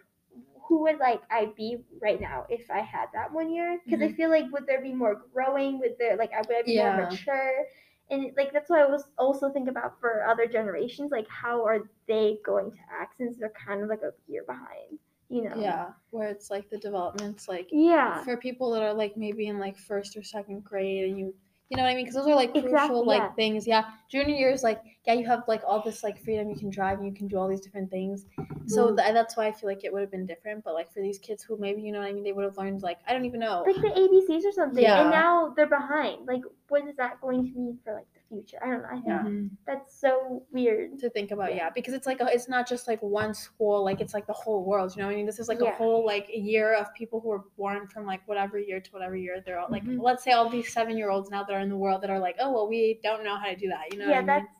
who 0.67 0.81
would 0.83 0.99
like 0.99 1.21
I 1.29 1.45
be 1.57 1.77
right 2.01 2.19
now 2.19 2.45
if 2.49 2.69
I 2.71 2.79
had 2.79 3.07
that 3.13 3.31
one 3.33 3.51
year? 3.51 3.79
Because 3.85 4.01
I 4.01 4.09
feel 4.09 4.29
like 4.29 4.51
would 4.51 4.65
there 4.67 4.81
be 4.81 4.93
more 4.93 5.21
growing? 5.33 5.79
Would 5.79 5.95
there 5.99 6.17
like 6.17 6.31
I 6.33 6.41
would 6.41 6.55
I 6.57 6.61
be 6.63 6.73
Yeah. 6.73 6.83
more 6.83 6.93
mature? 6.93 7.65
And 8.13 8.31
like 8.37 8.53
that's 8.53 8.69
what 8.69 8.79
I 8.79 8.85
was 8.85 9.05
also 9.17 9.49
think 9.51 9.67
about 9.67 9.99
for 9.99 10.25
other 10.25 10.45
generations. 10.47 11.11
Like 11.11 11.27
how 11.29 11.65
are 11.65 11.89
they 12.07 12.37
going 12.45 12.71
to 12.71 12.77
act 13.01 13.17
since 13.17 13.37
they're 13.39 13.53
kind 13.65 13.81
of 13.81 13.89
like 13.89 14.01
a 14.03 14.11
year 14.31 14.43
behind? 14.45 14.99
You 15.29 15.49
know? 15.49 15.55
yeah, 15.57 15.87
where 16.11 16.29
it's 16.29 16.51
like 16.51 16.69
the 16.69 16.77
developments 16.77 17.47
like 17.47 17.67
Yeah. 17.71 18.23
for 18.23 18.37
people 18.37 18.69
that 18.71 18.83
are 18.83 18.93
like 18.93 19.17
maybe 19.17 19.47
in 19.47 19.57
like 19.57 19.77
first 19.77 20.15
or 20.15 20.21
second 20.21 20.63
grade 20.63 21.09
and 21.09 21.17
you 21.17 21.33
you 21.73 21.77
know 21.77 21.83
what 21.83 21.89
I 21.91 21.95
mean 21.95 22.05
because 22.05 22.15
those 22.15 22.27
are 22.27 22.35
like 22.35 22.51
crucial 22.51 23.03
Exactly, 23.03 23.05
like 23.13 23.21
yeah. 23.21 23.33
things 23.33 23.67
yeah 23.67 23.83
junior 24.09 24.35
year 24.35 24.51
is 24.51 24.63
like 24.63 24.81
yeah 25.07 25.13
you 25.13 25.25
have 25.25 25.43
like 25.47 25.63
all 25.65 25.81
this 25.81 26.03
like 26.03 26.17
freedom 26.23 26.49
you 26.49 26.55
can 26.55 26.69
drive 26.69 27.03
you 27.03 27.11
can 27.11 27.27
do 27.27 27.37
all 27.37 27.47
these 27.47 27.61
different 27.61 27.89
things 27.89 28.25
so 28.67 28.81
Mm-hmm. 28.87 28.97
th- 28.97 29.13
that's 29.13 29.35
why 29.37 29.47
I 29.47 29.51
feel 29.51 29.69
like 29.69 29.83
it 29.83 29.91
would 29.91 30.01
have 30.01 30.11
been 30.11 30.25
different 30.25 30.63
but 30.63 30.73
like 30.73 30.91
for 30.93 31.01
these 31.01 31.19
kids 31.19 31.43
who 31.43 31.57
maybe 31.57 31.81
you 31.81 31.91
know 31.91 31.99
what 31.99 32.07
I 32.07 32.13
mean 32.13 32.23
they 32.23 32.31
would 32.31 32.45
have 32.45 32.57
learned 32.57 32.81
like 32.81 32.99
I 33.07 33.13
don't 33.13 33.25
even 33.25 33.39
know 33.41 33.63
Like 33.65 33.81
the 33.87 33.93
ABCs 34.03 34.45
or 34.45 34.51
something, 34.51 34.83
Yeah. 34.83 35.01
and 35.01 35.09
now 35.11 35.53
they're 35.55 35.67
behind. 35.67 36.25
Like, 36.27 36.43
what 36.69 36.87
is 36.87 36.95
that 36.97 37.19
going 37.21 37.41
to 37.51 37.59
mean 37.59 37.79
for 37.83 37.93
like 37.93 38.07
the 38.13 38.22
future? 38.33 38.59
I 38.63 38.67
don't 38.71 38.81
know. 38.83 38.89
I 38.89 38.99
think 39.03 39.07
Yeah. 39.07 39.23
Mhm. 39.29 39.49
that's 39.69 39.91
so 40.05 40.11
weird. 40.51 40.97
to 41.01 41.07
think 41.15 41.29
about 41.35 41.51
yeah 41.59 41.69
because 41.77 41.93
it's 41.97 42.07
like 42.11 42.19
a, 42.25 42.27
it's 42.35 42.49
not 42.55 42.63
just 42.73 42.83
like 42.91 43.01
one 43.21 43.33
school 43.45 43.83
like 43.89 43.99
it's 44.03 44.13
like 44.17 44.27
the 44.33 44.39
whole 44.43 44.61
world 44.69 44.87
you 44.95 44.99
know 45.01 45.07
what 45.09 45.13
I 45.13 45.17
mean 45.19 45.25
this 45.31 45.39
is 45.43 45.47
like 45.53 45.61
a 45.61 45.71
whole 45.79 46.01
like 46.13 46.27
year 46.53 46.67
of 46.81 46.85
people 46.99 47.17
who 47.21 47.29
are 47.35 47.43
born 47.61 47.81
from 47.93 48.03
like 48.11 48.21
whatever 48.29 48.55
year 48.69 48.79
to 48.85 48.89
whatever 48.95 49.15
year 49.25 49.35
they're 49.45 49.59
all 49.61 49.71
like 49.75 49.83
Mm-hmm. 49.85 49.99
Mhm. 49.99 50.07
let's 50.09 50.23
say 50.25 50.31
all 50.37 50.49
these 50.57 50.69
seven 50.77 50.97
year 50.99 51.09
olds 51.13 51.29
now 51.35 51.41
that 51.43 51.53
are 51.57 51.63
in 51.67 51.71
the 51.75 51.81
world 51.85 51.99
that 52.03 52.09
are 52.15 52.19
like 52.27 52.37
oh 52.43 52.51
well 52.55 52.67
we 52.73 52.99
don't 53.07 53.23
know 53.27 53.37
how 53.41 53.47
to 53.53 53.55
do 53.65 53.69
that 53.75 53.85
you 53.91 53.97
know 53.99 54.09
yeah, 54.13 54.21
what 54.21 54.29
I 54.29 54.35
mean? 54.39 54.45
that's 54.45 54.51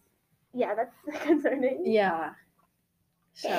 yeah, 0.62 0.72
that's 0.80 0.96
concerning. 1.30 1.78
Yeah. 2.02 2.34
So, 3.34 3.52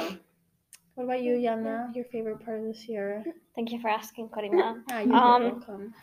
what 0.94 1.04
about 1.04 1.22
you, 1.22 1.34
Yamna? 1.34 1.92
Your 1.96 2.04
favorite 2.04 2.38
part 2.44 2.60
of 2.60 2.64
this 2.66 2.88
year? 2.88 3.24
Thank 3.56 3.72
you 3.72 3.80
for 3.80 3.88
asking, 3.88 4.28
Karima. 4.28 4.80
Yeah, 4.88 5.00
you're 5.00 5.16
Um, 5.16 5.42
welcome. 5.42 5.94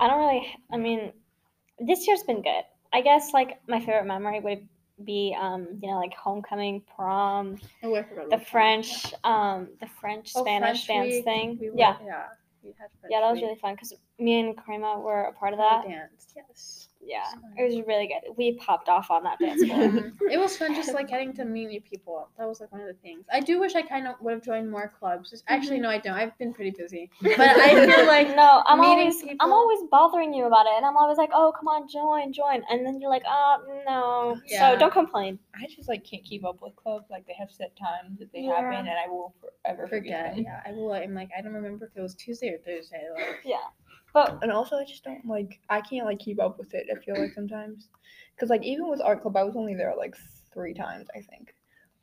I 0.00 0.08
don't 0.08 0.18
really. 0.18 0.44
I 0.72 0.76
mean, 0.78 1.12
this 1.78 2.06
year's 2.08 2.24
been 2.24 2.42
good. 2.42 2.64
I 2.92 3.00
guess 3.00 3.32
like 3.32 3.60
my 3.68 3.78
favorite 3.80 4.06
memory 4.06 4.40
would 4.40 4.66
be, 5.04 5.36
um, 5.38 5.66
you 5.82 5.90
know, 5.90 5.98
like 5.98 6.14
homecoming, 6.14 6.82
prom, 6.96 7.58
Oh, 7.82 7.94
the 8.30 8.38
French, 8.50 9.12
um, 9.24 9.68
the 9.80 9.86
French 10.00 10.32
Oh, 10.34 10.42
Spanish 10.42 10.86
French 10.86 10.86
dance 10.86 11.12
week. 11.14 11.24
thing. 11.24 11.58
We 11.60 11.70
were- 11.70 11.76
yeah, 11.78 11.96
yeah. 12.04 12.26
We 12.62 12.72
had 12.78 12.88
yeah, 13.10 13.20
that 13.20 13.30
was 13.30 13.36
week. 13.36 13.44
really 13.44 13.58
fun 13.60 13.74
because 13.74 13.94
me 14.18 14.40
and 14.40 14.56
Karima 14.56 15.00
were 15.00 15.22
a 15.24 15.32
part 15.32 15.52
of 15.52 15.58
We 15.58 15.64
that. 15.64 15.86
danced, 15.86 16.32
yes. 16.34 16.85
Yeah, 17.06 17.24
fun. 17.30 17.42
it 17.56 17.64
was 17.64 17.86
really 17.86 18.08
good. 18.08 18.34
We 18.36 18.52
popped 18.56 18.88
off 18.88 19.10
on 19.10 19.22
that 19.24 19.38
dance 19.38 19.64
floor. 19.64 20.12
It 20.30 20.38
was 20.38 20.56
fun 20.56 20.74
just 20.74 20.92
like 20.92 21.08
getting 21.08 21.32
to 21.34 21.44
meet 21.44 21.66
new 21.68 21.80
people. 21.80 22.28
That 22.38 22.48
was 22.48 22.60
like 22.60 22.72
one 22.72 22.80
of 22.80 22.88
the 22.88 22.94
things. 22.94 23.24
I 23.32 23.40
do 23.40 23.60
wish 23.60 23.74
I 23.74 23.82
kind 23.82 24.06
of 24.08 24.14
would 24.20 24.32
have 24.34 24.42
joined 24.42 24.70
more 24.70 24.92
clubs. 24.98 25.30
Just- 25.30 25.44
Actually, 25.48 25.76
mm-hmm. 25.76 25.82
no, 25.84 25.90
I 25.90 25.98
don't. 25.98 26.14
I've 26.14 26.36
been 26.38 26.52
pretty 26.52 26.72
busy. 26.72 27.10
But 27.22 27.40
I 27.40 27.86
feel 27.86 28.06
like 28.06 28.34
no, 28.34 28.62
I'm 28.66 28.80
meeting 28.80 28.98
always 28.98 29.22
people- 29.22 29.36
I'm 29.40 29.52
always 29.52 29.80
bothering 29.90 30.34
you 30.34 30.46
about 30.46 30.66
it, 30.66 30.72
and 30.76 30.84
I'm 30.84 30.96
always 30.96 31.18
like, 31.18 31.30
oh, 31.32 31.52
come 31.56 31.68
on, 31.68 31.88
join, 31.88 32.32
join, 32.32 32.62
and 32.70 32.84
then 32.84 33.00
you're 33.00 33.10
like, 33.10 33.24
oh, 33.28 33.82
no. 33.86 34.40
Yeah. 34.46 34.72
So 34.72 34.78
don't 34.78 34.92
complain. 34.92 35.38
I 35.54 35.66
just 35.74 35.88
like 35.88 36.04
can't 36.04 36.24
keep 36.24 36.44
up 36.44 36.60
with 36.60 36.74
clubs. 36.76 37.06
Like 37.10 37.26
they 37.26 37.34
have 37.38 37.50
set 37.50 37.76
times 37.76 38.18
that 38.18 38.32
they 38.32 38.40
Yeah. 38.40 38.56
happen, 38.56 38.86
and 38.86 38.98
I 39.04 39.08
will 39.08 39.34
forever 39.40 39.86
forget. 39.86 40.30
forget. 40.30 40.44
Yeah, 40.44 40.60
I 40.66 40.72
will. 40.72 40.92
I'm 40.92 41.14
like, 41.14 41.30
I 41.36 41.40
don't 41.42 41.52
remember 41.54 41.86
if 41.86 41.96
it 41.96 42.00
was 42.02 42.14
Tuesday 42.14 42.48
or 42.50 42.58
Thursday. 42.58 43.02
Like, 43.14 43.40
Yeah, 43.44 43.56
but 44.16 44.38
And 44.42 44.50
also, 44.50 44.76
I 44.76 44.84
just 44.84 45.04
don't 45.04 45.24
like. 45.26 45.60
I 45.68 45.80
can't 45.80 46.06
like 46.06 46.18
keep 46.18 46.40
up 46.40 46.58
with 46.58 46.72
it. 46.74 46.86
I 46.90 46.96
feel 47.04 47.16
like 47.20 47.32
sometimes, 47.34 47.88
because 48.34 48.48
like 48.50 48.62
even 48.64 48.88
with 48.88 49.00
art 49.02 49.20
club, 49.22 49.36
I 49.36 49.44
was 49.44 49.56
only 49.56 49.74
there 49.74 49.92
like 49.96 50.14
three 50.52 50.74
times. 50.74 51.06
I 51.14 51.20
think. 51.20 51.54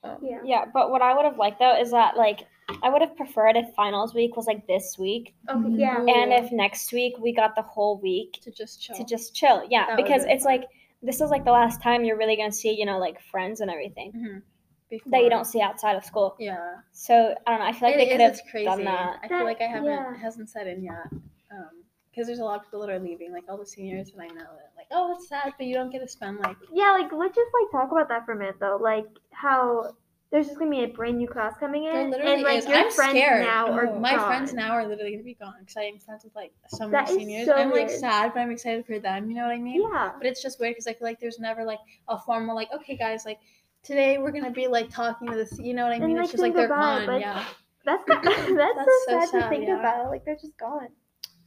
Um, 0.06 0.18
Yeah. 0.22 0.42
yeah, 0.44 0.66
but 0.78 0.92
what 0.92 1.02
I 1.02 1.16
would 1.16 1.26
have 1.26 1.38
liked 1.38 1.60
though 1.60 1.80
is 1.80 1.92
that 1.92 2.18
like 2.18 2.42
I 2.84 2.90
would 2.90 3.02
have 3.02 3.16
preferred 3.16 3.56
if 3.58 3.74
finals 3.76 4.14
week 4.14 4.36
was 4.38 4.48
like 4.48 4.68
this 4.68 4.98
week, 5.00 5.34
Okay. 5.50 5.60
Mhm. 5.60 5.80
Yeah. 5.80 6.00
and 6.18 6.34
if 6.34 6.52
next 6.52 6.92
week 6.94 7.14
we 7.20 7.32
got 7.34 7.56
the 7.56 7.62
whole 7.62 7.98
week 8.00 8.40
to 8.44 8.52
just 8.52 8.82
chill. 8.84 8.96
to 8.98 9.04
just 9.06 9.34
chill. 9.34 9.64
Yeah, 9.70 9.86
That 9.88 9.98
because 9.98 10.24
it's 10.26 10.44
fun. 10.44 10.54
like 10.60 10.70
this 11.02 11.20
is 11.22 11.30
like 11.32 11.44
the 11.46 11.52
last 11.52 11.82
time 11.82 12.04
you're 12.06 12.18
really 12.18 12.36
gonna 12.36 12.52
see 12.52 12.72
you 12.82 12.86
know 12.86 13.00
like 13.00 13.20
friends 13.32 13.62
and 13.62 13.72
everything. 13.72 14.12
Mhm. 14.14 14.42
before. 14.90 15.10
that 15.12 15.24
you 15.24 15.30
don't 15.30 15.46
see 15.46 15.60
outside 15.62 15.96
of 15.96 16.04
school. 16.06 16.36
Yeah. 16.38 16.76
So 16.92 17.34
I 17.48 17.50
don't 17.52 17.60
know. 17.62 17.66
I 17.66 17.72
feel 17.74 17.88
like 17.90 17.96
It 17.96 18.02
they 18.06 18.10
could 18.12 18.22
have 18.22 18.40
crazy. 18.52 18.66
done 18.66 18.84
that. 18.84 19.20
I 19.24 19.28
feel 19.28 19.44
like 19.44 19.60
I 19.62 19.66
haven't 19.76 19.86
yeah. 19.92 20.16
hasn't 20.18 20.50
set 20.52 20.68
in 20.68 20.84
yet. 20.84 21.08
Um, 21.52 21.83
because 22.14 22.28
there's 22.28 22.40
a 22.40 22.44
lot 22.44 22.60
of 22.60 22.66
people 22.66 22.80
that 22.82 22.90
are 22.90 23.00
leaving, 23.00 23.32
like 23.32 23.44
all 23.50 23.58
the 23.58 23.66
seniors 23.66 24.12
that 24.12 24.22
I 24.22 24.28
know 24.28 24.42
that 24.44 24.72
like, 24.78 24.88
oh, 24.92 25.16
it's 25.16 25.28
sad, 25.30 25.54
but 25.58 25.66
you 25.66 25.74
don't 25.74 25.90
get 25.92 26.00
to 26.00 26.08
spend 26.08 26.40
like 26.40 26.58
Yeah, 26.72 26.92
like 26.92 27.12
let's 27.12 27.36
just 27.36 27.50
like 27.62 27.72
talk 27.72 27.92
about 27.92 28.08
that 28.10 28.26
for 28.26 28.34
a 28.34 28.36
minute 28.38 28.56
though. 28.60 28.78
Like 28.82 29.06
how 29.32 29.96
there's 30.32 30.48
just 30.48 30.58
gonna 30.58 30.72
be 30.72 30.84
a 30.84 30.88
brand 30.88 31.18
new 31.18 31.28
class 31.28 31.54
coming 31.60 31.84
in, 31.86 32.10
literally 32.12 32.34
and 32.34 32.44
like 32.44 32.58
is. 32.60 32.66
your 32.68 32.78
I'm 32.78 32.92
friends 32.92 33.12
scared. 33.18 33.46
now 33.46 33.72
are 33.72 33.88
Oh. 33.88 34.00
my 34.00 34.16
gone. 34.16 34.28
friends 34.28 34.54
now 34.54 34.72
are 34.72 34.86
literally 34.88 35.12
gonna 35.12 35.24
be 35.24 35.36
gone 35.36 35.54
because 35.60 35.78
I 35.78 35.84
am 35.84 36.00
friends 36.00 36.24
with 36.24 36.36
like 36.36 36.52
so 36.70 36.90
That 36.90 37.06
many 37.08 37.12
is 37.12 37.18
seniors. 37.28 37.46
so 37.48 37.54
I'm 37.54 37.70
like 37.72 37.88
weird. 37.88 38.00
sad, 38.00 38.34
but 38.34 38.40
I'm 38.42 38.52
excited 38.52 38.86
for 38.86 38.98
them. 39.00 39.30
You 39.30 39.36
know 39.36 39.44
what 39.44 39.52
I 39.54 39.60
mean? 39.60 39.82
Yeah, 39.82 40.12
But 40.18 40.26
it's 40.28 40.42
just 40.42 40.60
weird 40.60 40.72
because 40.74 40.88
I 40.88 40.94
feel 40.94 41.08
like 41.08 41.20
there's 41.20 41.40
never 41.40 41.64
like 41.64 41.80
a 42.08 42.18
formal 42.18 42.56
like, 42.56 42.70
okay, 42.74 42.96
guys, 42.98 43.26
like 43.26 43.40
today 43.84 44.18
we're 44.18 44.32
gonna 44.32 44.50
be 44.52 44.68
like 44.68 44.90
talking 44.90 45.28
to 45.30 45.36
this. 45.36 45.60
You 45.60 45.74
know 45.76 45.84
what 45.84 45.92
I 45.92 45.96
And, 45.96 46.06
mean? 46.06 46.16
like, 46.18 46.24
it's 46.24 46.32
just 46.32 46.42
like 46.42 46.54
they're 46.56 46.68
goodbye, 46.68 47.06
gone. 47.06 47.22
Yeah. 47.22 47.46
that's 47.86 48.04
that's, 48.08 48.26
that's, 48.26 48.48
That's 48.56 48.76
so 49.10 49.20
so 49.20 49.26
sad, 49.26 49.42
to 49.44 49.50
think 49.50 49.68
yeah. 49.68 49.80
about. 49.80 50.10
Like 50.10 50.26
they're 50.26 50.36
just 50.36 50.58
gone. 50.58 50.88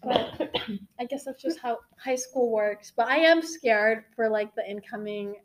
But 0.02 0.50
I 1.00 1.04
guess 1.04 1.24
that's 1.24 1.42
just 1.42 1.58
how 1.60 1.78
high 1.98 2.16
school 2.16 2.50
works. 2.50 2.92
But 2.96 3.08
I 3.08 3.18
am 3.18 3.42
scared 3.42 4.04
for 4.14 4.28
like 4.28 4.54
the 4.54 4.68
incoming 4.68 5.36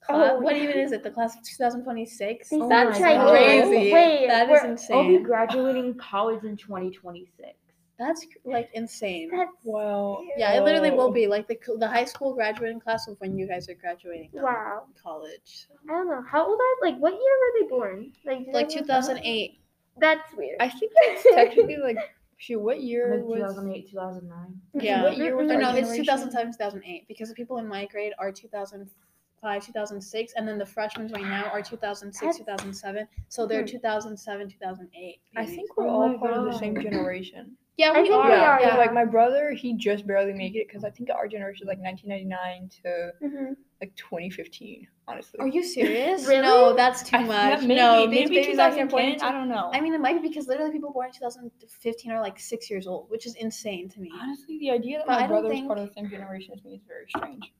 class. 0.00 0.32
Oh, 0.34 0.38
what 0.40 0.56
yeah. 0.56 0.62
even 0.64 0.78
is 0.78 0.92
it? 0.92 1.02
The 1.02 1.10
class 1.10 1.36
of 1.36 1.42
2026? 1.44 2.48
They 2.48 2.58
That's 2.68 2.98
said 2.98 3.16
God. 3.16 3.30
crazy. 3.30 3.90
Oh, 3.90 3.94
wait, 3.94 4.26
that 4.28 4.50
is 4.50 4.88
we're- 4.88 4.98
I'll 5.00 5.08
be 5.08 5.18
graduating 5.18 5.94
college 5.98 6.44
in 6.44 6.56
2026. 6.56 7.54
That's 7.98 8.26
like 8.44 8.68
insane. 8.74 9.30
That's 9.32 9.50
Well, 9.64 10.22
Yeah, 10.36 10.52
it 10.52 10.64
literally 10.64 10.90
will 10.90 11.08
Oh. 11.08 11.12
be 11.12 11.26
like 11.26 11.48
the 11.48 11.58
the 11.78 11.88
high 11.88 12.04
school 12.04 12.34
graduating 12.34 12.78
class 12.80 13.08
of 13.08 13.18
when 13.20 13.38
you 13.38 13.48
guys 13.48 13.70
are 13.70 13.74
graduating 13.74 14.28
wow. 14.34 14.82
college. 15.02 15.66
I 15.88 15.92
don't 15.92 16.06
know 16.10 16.22
how 16.30 16.46
old 16.46 16.60
are 16.60 16.86
like 16.90 16.98
what 17.00 17.12
year 17.14 17.20
were 17.20 17.60
they 17.60 17.66
born? 17.68 18.12
Like 18.26 18.46
Like 18.52 18.68
2008. 18.68 19.60
That's 19.98 20.30
weird. 20.34 20.58
I 20.60 20.68
think 20.68 20.92
that's 21.06 21.22
technically 21.34 21.78
like 21.78 21.96
shoot. 22.38 22.58
What 22.60 22.82
year 22.82 23.16
Like 23.16 23.24
was? 23.24 23.54
2008, 23.54 23.90
2009. 23.90 24.60
Yeah. 24.84 25.02
What 25.04 25.16
year 25.16 25.36
was 25.36 25.50
Or 25.50 25.54
our 25.54 25.60
no, 25.60 25.68
it's 25.70 25.78
generation? 25.88 26.04
2007, 26.04 26.52
2008 26.52 27.08
because 27.08 27.28
the 27.28 27.34
people 27.34 27.58
in 27.58 27.66
my 27.68 27.86
grade 27.86 28.12
are 28.18 28.30
2005, 28.32 29.64
2006, 29.66 30.32
and 30.36 30.46
then 30.48 30.58
the 30.58 30.66
freshmen 30.66 31.08
right 31.08 31.22
now 31.24 31.44
are 31.52 31.62
2006, 31.62 32.20
That's- 32.20 32.38
2007. 32.38 33.06
So 33.28 33.46
they're 33.46 33.60
Hmm. 33.62 33.66
2007, 33.66 34.48
2008. 34.48 35.20
I 35.36 35.46
think 35.46 35.76
we're 35.76 35.86
Oh 35.86 35.90
all 35.90 36.08
my 36.08 36.16
part 36.18 36.34
of 36.34 36.44
the 36.44 36.58
same 36.58 36.74
generation. 36.80 37.56
Yeah, 37.76 37.92
I 37.92 38.00
we 38.00 38.08
think 38.08 38.14
are. 38.24 38.30
we 38.30 38.36
yeah, 38.36 38.58
yeah. 38.60 38.76
like 38.76 38.94
my 38.94 39.04
brother, 39.04 39.50
he 39.52 39.74
just 39.74 40.06
barely 40.06 40.32
made 40.32 40.56
it 40.56 40.66
because 40.66 40.82
I 40.82 40.88
think 40.90 41.10
our 41.10 41.28
generation 41.28 41.64
is 41.64 41.68
like 41.68 41.78
1999 41.78 42.70
to 42.82 43.12
hmm 43.20 43.52
like 43.80 43.94
2015. 43.96 44.86
Honestly, 45.08 45.38
Are 45.40 45.46
you 45.46 45.62
serious? 45.62 46.26
Really? 46.28 46.42
No, 46.42 46.74
that's 46.74 47.02
too 47.02 47.16
I, 47.16 47.24
much. 47.24 47.60
maybe 47.62 47.74
no, 47.76 48.06
these 48.08 48.28
maybe 48.30 48.40
babies 48.42 48.58
I 48.58 48.70
2010. 48.70 49.22
I 49.28 49.32
don't 49.32 49.48
know. 49.48 49.70
I 49.72 49.80
mean, 49.80 49.94
it 49.94 50.00
might 50.00 50.20
be 50.20 50.28
because 50.28 50.48
literally 50.48 50.72
people 50.72 50.92
born 50.92 51.08
in 51.08 51.12
2015 51.12 52.10
are 52.12 52.20
like 52.20 52.38
six 52.40 52.68
years 52.70 52.86
old, 52.86 53.08
which 53.10 53.26
is 53.26 53.34
insane 53.36 53.88
to 53.90 54.00
me. 54.00 54.10
Honestly, 54.20 54.58
the 54.58 54.70
idea 54.70 54.98
that 54.98 55.06
But 55.06 55.12
my 55.14 55.20
don't 55.20 55.28
brother 55.28 55.48
was 55.48 55.52
think- 55.52 55.66
part 55.66 55.78
of 55.78 55.88
the 55.88 55.92
same 55.94 56.08
generation 56.10 56.54
as 56.56 56.64
me 56.64 56.74
is 56.74 56.80
very 56.88 57.06
strange. 57.08 57.52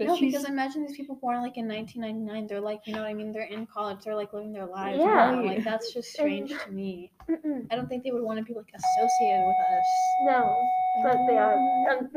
No, 0.00 0.14
he's- 0.14 0.32
because 0.32 0.48
imagine 0.48 0.86
these 0.86 0.96
people 0.96 1.16
born 1.16 1.38
like 1.42 1.56
in 1.58 1.66
1999. 1.66 2.46
They're 2.46 2.60
like, 2.60 2.86
you 2.86 2.92
know 2.94 3.00
what 3.00 3.08
I 3.08 3.14
mean? 3.14 3.32
They're 3.32 3.42
in 3.42 3.66
college. 3.66 3.98
They're 4.04 4.14
like 4.14 4.32
living 4.32 4.52
their 4.52 4.64
lives. 4.64 4.98
Yeah. 5.00 5.32
know? 5.34 5.42
Like 5.42 5.64
that's 5.64 5.92
just 5.92 6.12
strange 6.12 6.50
to 6.64 6.70
me. 6.70 7.10
Mm-mm. 7.28 7.66
I 7.70 7.74
don't 7.74 7.88
think 7.88 8.04
they 8.04 8.12
would 8.12 8.22
want 8.22 8.38
to 8.38 8.44
be 8.44 8.54
like 8.54 8.70
associated 8.72 9.44
with 9.44 9.56
us. 9.76 9.86
No, 10.22 10.56
but 11.02 11.16
they 11.28 11.36
are. 11.36 11.54
Um, 11.90 12.08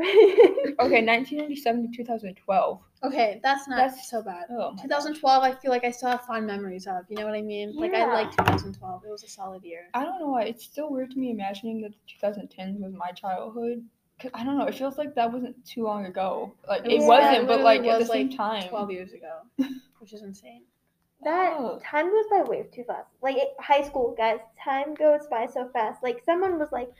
okay, 0.80 1.02
1997 1.04 1.90
to 1.92 1.96
2012. 1.96 2.80
Okay, 3.04 3.40
that's 3.42 3.66
not 3.68 3.76
That's- 3.76 4.08
so 4.08 4.22
bad. 4.22 4.44
Oh, 4.50 4.70
my 4.70 4.76
gosh. 4.76 4.82
2012, 4.82 5.42
I 5.42 5.52
feel 5.52 5.70
like 5.70 5.84
I 5.84 5.90
still 5.90 6.10
have 6.10 6.24
fond 6.24 6.46
memories 6.46 6.86
of. 6.86 7.04
You 7.08 7.16
know 7.16 7.24
what 7.26 7.34
I 7.34 7.42
mean? 7.42 7.72
Yeah. 7.74 7.80
Like 7.80 7.94
I 7.94 7.98
Yeah. 7.98 8.12
like 8.12 8.30
2012. 8.36 9.04
It 9.04 9.10
was 9.10 9.24
a 9.24 9.28
solid 9.28 9.64
year. 9.64 9.88
I 9.94 10.04
don't 10.04 10.20
know 10.20 10.28
why. 10.28 10.42
It's 10.44 10.64
still 10.64 10.88
weird 10.90 11.10
to 11.12 11.18
me 11.18 11.30
imagining 11.30 11.80
that 11.82 11.92
the 11.92 11.98
2010s 12.28 12.78
was 12.80 12.92
my 12.92 13.10
childhood. 13.10 13.84
Cause 14.20 14.30
I 14.34 14.44
don't 14.44 14.56
know. 14.56 14.66
It 14.66 14.74
feels 14.76 14.98
like 14.98 15.16
that 15.16 15.32
wasn't 15.32 15.56
too 15.66 15.82
long 15.82 16.06
ago. 16.06 16.52
Like 16.68 16.84
it 16.86 16.98
was- 16.98 17.06
wasn't, 17.06 17.48
but 17.48 17.60
literally 17.60 17.78
like 17.80 17.86
at 17.88 17.98
the 17.98 18.06
same 18.06 18.28
like, 18.28 18.36
time. 18.36 18.68
12 18.68 18.90
years 18.92 19.12
ago, 19.12 19.40
which 19.98 20.12
is 20.12 20.22
insane. 20.22 20.62
that 21.24 21.54
Oh. 21.58 21.80
time 21.84 22.08
goes 22.10 22.24
by 22.30 22.42
way 22.48 22.66
too 22.72 22.84
fast. 22.84 23.08
Like 23.20 23.36
it, 23.36 23.48
high 23.58 23.82
school, 23.82 24.14
guys, 24.16 24.38
time 24.62 24.94
goes 24.94 25.26
by 25.28 25.46
so 25.46 25.68
fast. 25.72 26.02
Like 26.04 26.22
someone 26.24 26.56
was 26.58 26.68
like, 26.70 26.90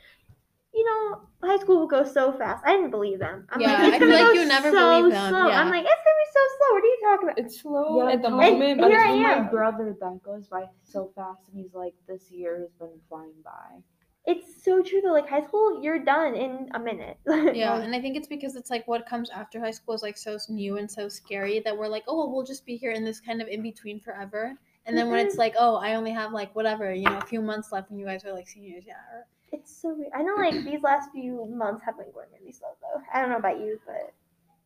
you 0.73 0.83
know, 0.85 1.21
high 1.43 1.57
school 1.57 1.79
will 1.79 1.87
go 1.87 2.03
so 2.03 2.31
fast. 2.33 2.63
I 2.65 2.71
didn't 2.75 2.91
believe 2.91 3.19
them. 3.19 3.45
I'm 3.51 3.61
Yeah, 3.61 3.73
like, 3.73 3.79
it's 3.79 3.95
I 3.95 3.99
feel 3.99 4.07
gonna 4.09 4.23
like 4.23 4.33
go 4.33 4.41
you 4.41 4.45
never 4.47 4.71
so 4.71 5.01
believe 5.01 5.13
them, 5.13 5.29
Slow. 5.29 5.47
yeah. 5.47 5.61
I'm 5.61 5.69
like, 5.69 5.85
it's 5.85 6.03
gonna 6.03 6.21
be 6.23 6.31
so 6.33 6.39
slow. 6.57 6.73
What 6.73 6.83
are 6.83 6.87
you 6.87 6.99
talking 7.03 7.29
about? 7.29 7.39
It's 7.39 7.61
slow 7.61 8.07
Yeah, 8.07 8.13
at 8.13 8.21
the 8.21 8.27
tell- 8.29 8.37
moment, 8.37 8.63
And 8.63 8.81
but 8.81 8.89
here 8.89 8.99
it's 8.99 9.07
I 9.09 9.11
am. 9.13 9.43
my 9.45 9.51
brother 9.51 9.95
that 9.99 10.23
goes 10.23 10.47
by 10.47 10.65
so 10.83 11.11
fast, 11.15 11.41
and 11.49 11.57
he's 11.61 11.73
like, 11.73 11.93
"This 12.07 12.31
year 12.31 12.59
has 12.59 12.71
been 12.79 12.99
flying 13.07 13.33
by." 13.43 13.81
It's 14.25 14.63
so 14.63 14.81
true 14.81 15.01
though. 15.01 15.11
Like 15.11 15.27
high 15.27 15.43
school, 15.43 15.83
you're 15.83 15.99
done 16.03 16.33
in 16.33 16.69
a 16.73 16.79
minute. 16.79 17.17
Yeah, 17.55 17.81
and 17.81 17.93
I 17.93 18.01
think 18.01 18.15
it's 18.15 18.27
because 18.27 18.55
it's 18.55 18.69
like 18.71 18.87
what 18.87 19.05
comes 19.05 19.29
after 19.29 19.59
high 19.59 19.71
school 19.71 19.93
is 19.95 20.01
like 20.01 20.17
so 20.17 20.37
new 20.49 20.77
and 20.77 20.89
so 20.89 21.09
scary 21.09 21.59
that 21.59 21.77
we're 21.77 21.89
like, 21.89 22.05
oh, 22.07 22.15
well, 22.17 22.31
we'll 22.31 22.45
just 22.45 22.65
be 22.65 22.77
here 22.77 22.91
in 22.91 23.03
this 23.03 23.19
kind 23.19 23.41
of 23.41 23.47
in 23.47 23.61
between 23.61 23.99
forever. 23.99 24.55
And 24.85 24.97
then 24.97 25.09
when 25.09 25.19
it's 25.19 25.33
mm-hmm. 25.33 25.39
like, 25.39 25.55
oh, 25.59 25.75
I 25.75 25.95
only 25.95 26.11
have 26.11 26.31
like 26.31 26.55
whatever, 26.55 26.93
you 26.93 27.03
know, 27.03 27.17
a 27.17 27.25
few 27.25 27.41
months 27.41 27.71
left 27.71 27.89
when 27.89 27.99
you 27.99 28.05
guys 28.05 28.25
are 28.25 28.33
like 28.33 28.47
seniors, 28.47 28.85
yeah. 28.87 28.95
Or, 29.13 29.27
It's 29.53 29.81
so 29.81 29.93
weird. 29.93 30.11
I 30.15 30.23
know, 30.23 30.33
like 30.35 30.65
these 30.65 30.81
last 30.81 31.11
few 31.11 31.45
months 31.45 31.83
have 31.85 31.95
been 31.95 32.11
going 32.11 32.27
really 32.39 32.51
slow 32.51 32.69
though. 32.81 33.01
I 33.13 33.21
don't 33.21 33.29
know 33.29 33.37
about 33.37 33.59
you, 33.59 33.79
but 33.85 34.11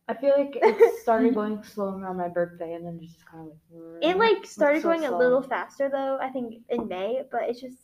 I 0.08 0.18
feel 0.18 0.34
like 0.36 0.56
it 0.56 1.00
started 1.02 1.34
going 1.34 1.62
slow 1.62 1.90
around 1.90 2.16
my 2.16 2.28
birthday, 2.28 2.72
and 2.72 2.86
then 2.86 2.98
just 2.98 3.24
kind 3.26 3.50
of 3.50 3.56
like. 3.70 4.02
it 4.02 4.16
like 4.16 4.46
started 4.46 4.80
so 4.80 4.88
going 4.88 5.04
a 5.04 5.16
little 5.16 5.42
faster 5.42 5.90
though. 5.90 6.18
I 6.20 6.30
think 6.30 6.62
in 6.70 6.88
May, 6.88 7.22
but 7.30 7.42
it's 7.42 7.60
just. 7.60 7.76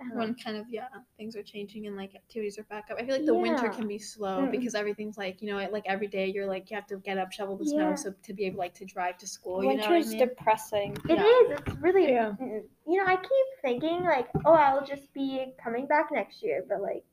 I 0.00 0.08
don't 0.08 0.16
when 0.18 0.34
kind 0.34 0.56
of 0.56 0.66
yeah, 0.70 0.88
things 1.18 1.36
are 1.36 1.42
changing 1.42 1.86
and 1.86 1.94
like 1.96 2.14
activities 2.14 2.58
are 2.58 2.62
back 2.64 2.88
up. 2.90 2.96
I 2.98 3.04
feel 3.04 3.16
like 3.16 3.26
the 3.26 3.34
winter 3.34 3.68
can 3.68 3.86
be 3.86 3.98
slow 3.98 4.38
Mm. 4.46 4.50
because 4.50 4.74
everything's 4.74 5.18
like 5.18 5.42
you 5.42 5.52
know 5.52 5.68
like 5.70 5.84
every 5.86 6.06
day 6.06 6.26
you're 6.34 6.46
like 6.46 6.70
you 6.70 6.74
have 6.76 6.86
to 6.86 6.96
get 6.96 7.18
up, 7.18 7.30
shovel 7.32 7.56
the 7.56 7.64
Yeah. 7.64 7.70
snow, 7.70 7.94
so 7.96 8.14
to 8.22 8.32
be 8.32 8.44
able 8.46 8.58
like 8.58 8.74
to 8.74 8.84
drive 8.86 9.18
to 9.18 9.26
school. 9.26 9.62
You 9.62 9.70
know 9.70 9.74
Winter 9.76 9.94
I 9.94 9.98
is 9.98 10.08
mean? 10.10 10.18
depressing. 10.20 10.96
It 11.08 11.18
Yeah. 11.18 11.24
is. 11.54 11.60
It's 11.60 11.76
really. 11.80 12.12
Yeah. 12.12 12.32
mm, 12.40 12.62
You 12.86 12.96
know, 12.96 13.06
I 13.06 13.16
keep 13.16 13.46
thinking 13.62 14.02
like, 14.04 14.28
oh, 14.46 14.54
I'll 14.54 14.84
just 14.86 15.12
be 15.12 15.52
coming 15.62 15.86
back 15.86 16.10
next 16.10 16.42
year, 16.42 16.64
but 16.68 16.80
like, 16.80 17.04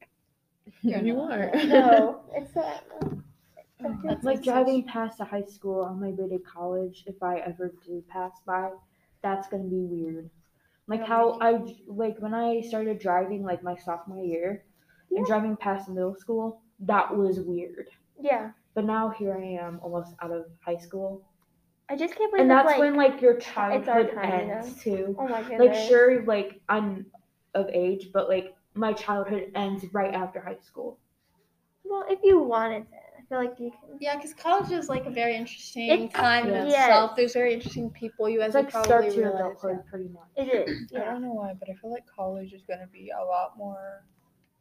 You're 0.82 1.02
you 1.10 1.20
are. 1.20 1.52
no, 1.66 2.22
it's 2.36 2.56
uh, 2.56 2.80
no. 3.02 3.22
Oh, 3.84 3.92
It's 3.94 4.04
that's 4.04 4.24
like 4.24 4.38
such- 4.38 4.46
driving 4.46 4.84
past 4.86 5.20
a 5.20 5.26
high 5.26 5.44
school 5.44 5.82
on 5.82 6.00
my 6.00 6.10
way 6.10 6.30
to 6.30 6.40
college. 6.40 7.04
If 7.06 7.22
I 7.22 7.40
ever 7.40 7.74
do 7.86 8.02
pass 8.08 8.32
by, 8.46 8.72
that's 9.22 9.48
gonna 9.50 9.64
be 9.66 9.84
weird. 9.84 10.30
Like 10.88 11.06
how 11.06 11.38
I 11.42 11.60
like 11.88 12.18
when 12.20 12.34
I 12.34 12.62
started 12.62 13.00
driving 13.00 13.44
like 13.44 13.62
my 13.64 13.76
sophomore 13.76 14.24
year 14.24 14.64
Yeah. 15.10 15.18
and 15.20 15.28
driving 15.28 15.58
past 15.58 15.90
middle 15.90 16.16
school, 16.16 16.62
that 16.80 17.16
was 17.16 17.40
weird. 17.40 17.90
Yeah, 18.20 18.52
But 18.74 18.86
now 18.86 19.10
here 19.10 19.38
I 19.38 19.44
am, 19.66 19.80
almost 19.84 20.16
out 20.22 20.32
of 20.32 20.46
high 20.66 20.78
school, 20.78 21.24
I 21.90 21.96
just 21.96 22.16
can't 22.16 22.32
believe 22.32 22.42
and 22.42 22.52
that's 22.52 22.66
like. 22.66 22.80
when 22.80 22.96
like 22.96 23.22
your 23.22 23.38
childhood 23.38 24.12
ends 24.22 24.82
too. 24.82 25.16
oh 25.20 25.28
my 25.28 25.42
goodness. 25.42 25.60
Like 25.60 25.74
sure, 25.88 26.24
like 26.26 26.62
I'm 26.70 27.06
of 27.54 27.70
age, 27.70 28.10
but 28.14 28.28
like 28.30 28.56
my 28.76 28.94
childhood 28.94 29.52
ends 29.56 29.86
right 29.94 30.14
after 30.14 30.40
high 30.42 30.58
school. 30.62 31.00
Well, 31.84 32.06
if 32.10 32.20
you 32.24 32.40
wanted 32.40 32.86
to, 32.90 32.96
feel 33.30 33.38
like 33.40 33.60
you 33.60 33.72
can. 33.72 33.98
Yeah, 34.00 34.16
because 34.16 34.34
college 34.34 34.72
is 34.72 34.90
like 34.90 35.06
a 35.06 35.10
very 35.10 35.36
interesting 35.36 35.90
It's- 35.90 36.14
time 36.14 36.48
in 36.48 36.68
itself. 36.68 37.16
There's 37.16 37.34
very 37.34 37.54
interesting 37.54 37.90
people 37.90 38.30
you 38.30 38.40
guys 38.40 38.48
It's 38.50 38.56
would 38.56 38.64
like 38.66 38.72
probably 38.74 38.88
start 38.90 39.12
to 39.12 39.20
realize. 39.22 39.36
adulthood, 39.40 39.86
pretty 39.90 40.10
much. 40.10 40.28
It 40.36 40.54
is. 40.70 40.88
Yeah. 40.92 41.02
I 41.02 41.06
don't 41.12 41.22
know 41.22 41.34
why, 41.34 41.54
but 41.60 41.70
I 41.70 41.74
feel 41.74 41.92
like 41.92 42.06
college 42.08 42.54
is 42.54 42.64
gonna 42.68 42.88
be 42.88 43.10
a 43.12 43.24
lot 43.24 43.58
more 43.58 44.04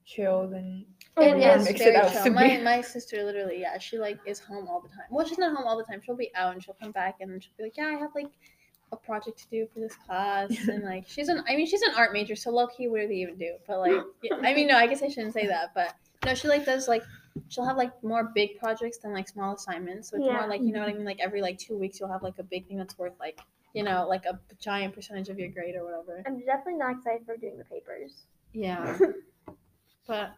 chill 0.04 0.46
than 0.48 0.84
Oh, 1.18 1.22
It 1.22 1.38
yeah. 1.38 1.56
makes 1.56 1.70
it 1.70 1.78
very 1.78 1.96
out 1.96 2.12
chill. 2.12 2.32
My 2.32 2.56
my 2.62 2.80
sister 2.80 3.22
literally, 3.24 3.60
yeah, 3.60 3.78
she 3.78 3.98
like 3.98 4.18
is 4.26 4.38
home 4.38 4.68
all 4.68 4.80
the 4.80 4.88
time. 4.88 5.06
Well, 5.10 5.26
she's 5.26 5.38
not 5.38 5.56
home 5.56 5.66
all 5.66 5.76
the 5.78 5.84
time. 5.84 6.00
She'll 6.04 6.16
be 6.16 6.30
out 6.34 6.52
and 6.52 6.62
she'll 6.62 6.76
come 6.80 6.92
back 6.92 7.16
and 7.20 7.42
she'll 7.42 7.52
be 7.56 7.64
like, 7.64 7.76
yeah, 7.76 7.86
I 7.86 7.94
have 7.94 8.10
like 8.14 8.28
a 8.92 8.96
project 8.96 9.36
to 9.38 9.48
do 9.50 9.66
for 9.72 9.80
this 9.80 9.94
class 9.96 10.50
and 10.68 10.84
like 10.84 11.04
she's 11.08 11.28
an 11.28 11.42
I 11.48 11.56
mean 11.56 11.66
she's 11.66 11.82
an 11.82 11.92
art 11.96 12.12
major, 12.12 12.36
so 12.36 12.50
low 12.50 12.66
key 12.66 12.88
what 12.88 13.00
do 13.00 13.08
they 13.08 13.14
even 13.14 13.36
do? 13.36 13.54
But 13.66 13.80
like, 13.80 14.02
yeah, 14.22 14.36
I 14.42 14.54
mean 14.54 14.66
no, 14.68 14.76
I 14.76 14.86
guess 14.86 15.02
I 15.02 15.08
shouldn't 15.08 15.34
say 15.34 15.46
that, 15.46 15.72
but 15.74 15.94
no, 16.24 16.34
she 16.34 16.48
like 16.48 16.64
does 16.64 16.86
like 16.88 17.02
she'll 17.48 17.64
have 17.64 17.76
like 17.76 18.02
more 18.02 18.24
big 18.34 18.58
projects 18.58 18.98
than 18.98 19.12
like 19.12 19.28
small 19.28 19.54
assignments. 19.54 20.10
So 20.10 20.16
it's 20.16 20.26
Yeah. 20.26 20.34
more 20.34 20.46
like 20.46 20.62
you 20.62 20.72
know 20.72 20.80
what 20.80 20.88
I 20.88 20.92
mm-hmm. 20.92 20.98
mean. 20.98 21.06
Like 21.06 21.20
every 21.20 21.42
like 21.42 21.58
two 21.58 21.76
weeks 21.76 22.00
you'll 22.00 22.10
have 22.10 22.22
like 22.22 22.38
a 22.38 22.42
big 22.42 22.66
thing 22.66 22.78
that's 22.78 22.98
worth 22.98 23.18
like 23.20 23.40
you 23.74 23.82
know 23.82 24.06
like 24.08 24.24
a 24.24 24.38
giant 24.58 24.94
percentage 24.94 25.28
of 25.28 25.38
your 25.38 25.48
grade 25.48 25.76
or 25.76 25.84
whatever. 25.84 26.22
I'm 26.26 26.38
definitely 26.40 26.76
not 26.76 26.96
excited 26.96 27.26
for 27.26 27.36
doing 27.36 27.58
the 27.58 27.64
papers. 27.64 28.26
Yeah, 28.52 28.98
but 30.06 30.34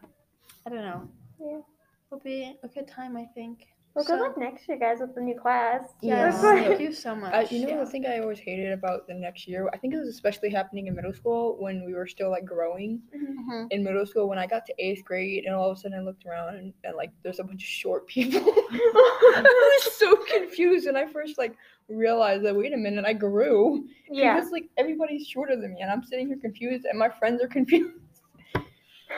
I 0.65 0.69
don't 0.69 0.81
know. 0.81 1.09
Yeah. 1.39 1.59
It'll 2.07 2.19
be 2.23 2.57
a 2.63 2.67
good 2.67 2.87
time, 2.87 3.15
I 3.15 3.25
think. 3.25 3.67
Well, 3.95 4.05
good 4.05 4.19
So- 4.19 4.23
luck 4.23 4.37
next 4.37 4.67
year, 4.67 4.77
guys, 4.77 4.99
with 4.99 5.15
the 5.15 5.21
new 5.21 5.37
class. 5.37 5.81
Yeah. 6.01 6.31
We're 6.41 6.61
Thank 6.63 6.79
you 6.79 6.93
so 7.05 7.15
much. 7.15 7.33
I, 7.33 7.41
you 7.49 7.63
know 7.65 7.69
yeah. 7.73 7.83
the 7.83 7.85
thing 7.89 8.05
I 8.05 8.19
always 8.19 8.37
hated 8.39 8.71
about 8.71 9.07
the 9.07 9.15
next 9.15 9.47
year? 9.47 9.67
I 9.73 9.77
think 9.77 9.93
it 9.93 9.97
was 9.97 10.07
especially 10.09 10.51
happening 10.51 10.87
in 10.87 10.95
middle 10.95 11.11
school 11.13 11.57
when 11.59 11.83
we 11.85 11.93
were 11.95 12.05
still 12.07 12.29
like 12.29 12.45
growing. 12.45 13.01
Mhm. 13.15 13.67
In 13.71 13.83
middle 13.83 14.05
school, 14.05 14.29
when 14.29 14.37
I 14.37 14.45
got 14.45 14.65
to 14.67 14.73
eighth 14.77 15.03
grade, 15.03 15.45
and 15.45 15.55
all 15.55 15.71
of 15.71 15.77
a 15.77 15.79
sudden 15.81 15.97
I 15.97 16.01
looked 16.01 16.25
around 16.25 16.55
and, 16.55 16.73
and 16.83 16.95
like 16.95 17.11
there's 17.23 17.39
a 17.39 17.43
bunch 17.43 17.63
of 17.63 17.67
short 17.67 18.05
people. 18.07 18.41
I 18.45 19.79
was 19.85 19.93
so 19.97 20.15
confused 20.31 20.85
when 20.85 20.95
I 20.95 21.05
first 21.07 21.37
like 21.37 21.55
realized 21.87 22.45
that 22.45 22.55
wait 22.55 22.73
a 22.73 22.77
minute, 22.77 23.05
I 23.05 23.13
grew. 23.13 23.85
yeah. 24.09 24.35
Because 24.35 24.51
like 24.51 24.69
everybody's 24.77 25.27
shorter 25.27 25.55
than 25.59 25.73
me, 25.73 25.81
and 25.81 25.91
I'm 25.91 26.03
sitting 26.03 26.27
here 26.27 26.37
confused, 26.37 26.85
and 26.85 26.97
my 26.99 27.09
friends 27.09 27.41
are 27.41 27.47
confused. 27.57 27.95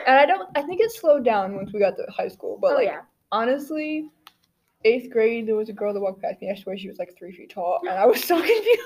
And 0.06 0.16
I 0.18 0.24
don't. 0.24 0.48
I 0.56 0.62
think 0.62 0.80
it 0.80 0.90
slowed 0.92 1.24
down 1.24 1.54
once 1.54 1.72
we 1.74 1.78
got 1.78 1.96
to 1.98 2.06
high 2.10 2.28
school. 2.28 2.58
But 2.60 2.72
oh 2.72 2.74
like 2.76 2.86
yeah. 2.86 3.02
honestly, 3.30 4.08
eighth 4.84 5.10
grade, 5.10 5.46
there 5.46 5.56
was 5.56 5.68
a 5.68 5.72
girl 5.72 5.92
that 5.94 6.00
walked 6.00 6.22
past 6.22 6.40
me. 6.40 6.50
I 6.50 6.54
swear 6.54 6.76
she 6.78 6.88
was 6.88 6.98
like 6.98 7.16
three 7.16 7.32
feet 7.32 7.50
tall, 7.50 7.80
and 7.82 7.90
I 7.90 8.06
was 8.06 8.22
so 8.24 8.36
confused. 8.42 8.80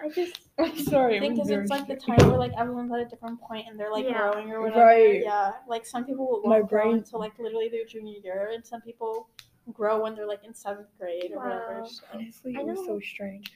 I 0.00 0.08
just 0.14 0.40
I'm 0.58 0.76
sorry. 0.78 1.16
I 1.16 1.20
think 1.20 1.34
because 1.36 1.50
it's 1.50 1.70
like 1.70 1.86
the 1.86 1.96
time 1.96 2.16
where 2.28 2.38
like 2.38 2.52
everyone's 2.58 2.92
at 2.92 3.00
a 3.00 3.04
different 3.06 3.40
point 3.40 3.66
and 3.68 3.78
they're 3.78 3.90
like 3.92 4.04
Yeah. 4.04 4.18
growing 4.30 4.50
or 4.50 4.60
whatever. 4.62 4.80
Right. 4.84 5.22
Yeah. 5.22 5.52
Like 5.68 5.86
some 5.86 6.04
people 6.04 6.26
will 6.28 6.42
My 6.44 6.58
won't 6.58 6.68
grow 6.68 6.82
brain- 6.84 6.96
until 6.98 7.20
like 7.20 7.38
literally 7.38 7.68
their 7.68 7.84
junior 7.84 8.18
year, 8.22 8.50
and 8.54 8.64
some 8.66 8.80
people 8.82 9.28
grow 9.72 10.02
when 10.02 10.14
they're 10.14 10.26
like 10.26 10.44
in 10.44 10.54
seventh 10.54 10.88
grade 10.98 11.30
or 11.34 11.38
whatever. 11.42 11.80
Wow. 11.80 11.86
So. 11.86 12.02
Honestly, 12.12 12.54
I 12.56 12.60
it 12.60 12.66
was 12.66 12.78
know. 12.80 12.86
so 12.86 13.00
strange. 13.00 13.52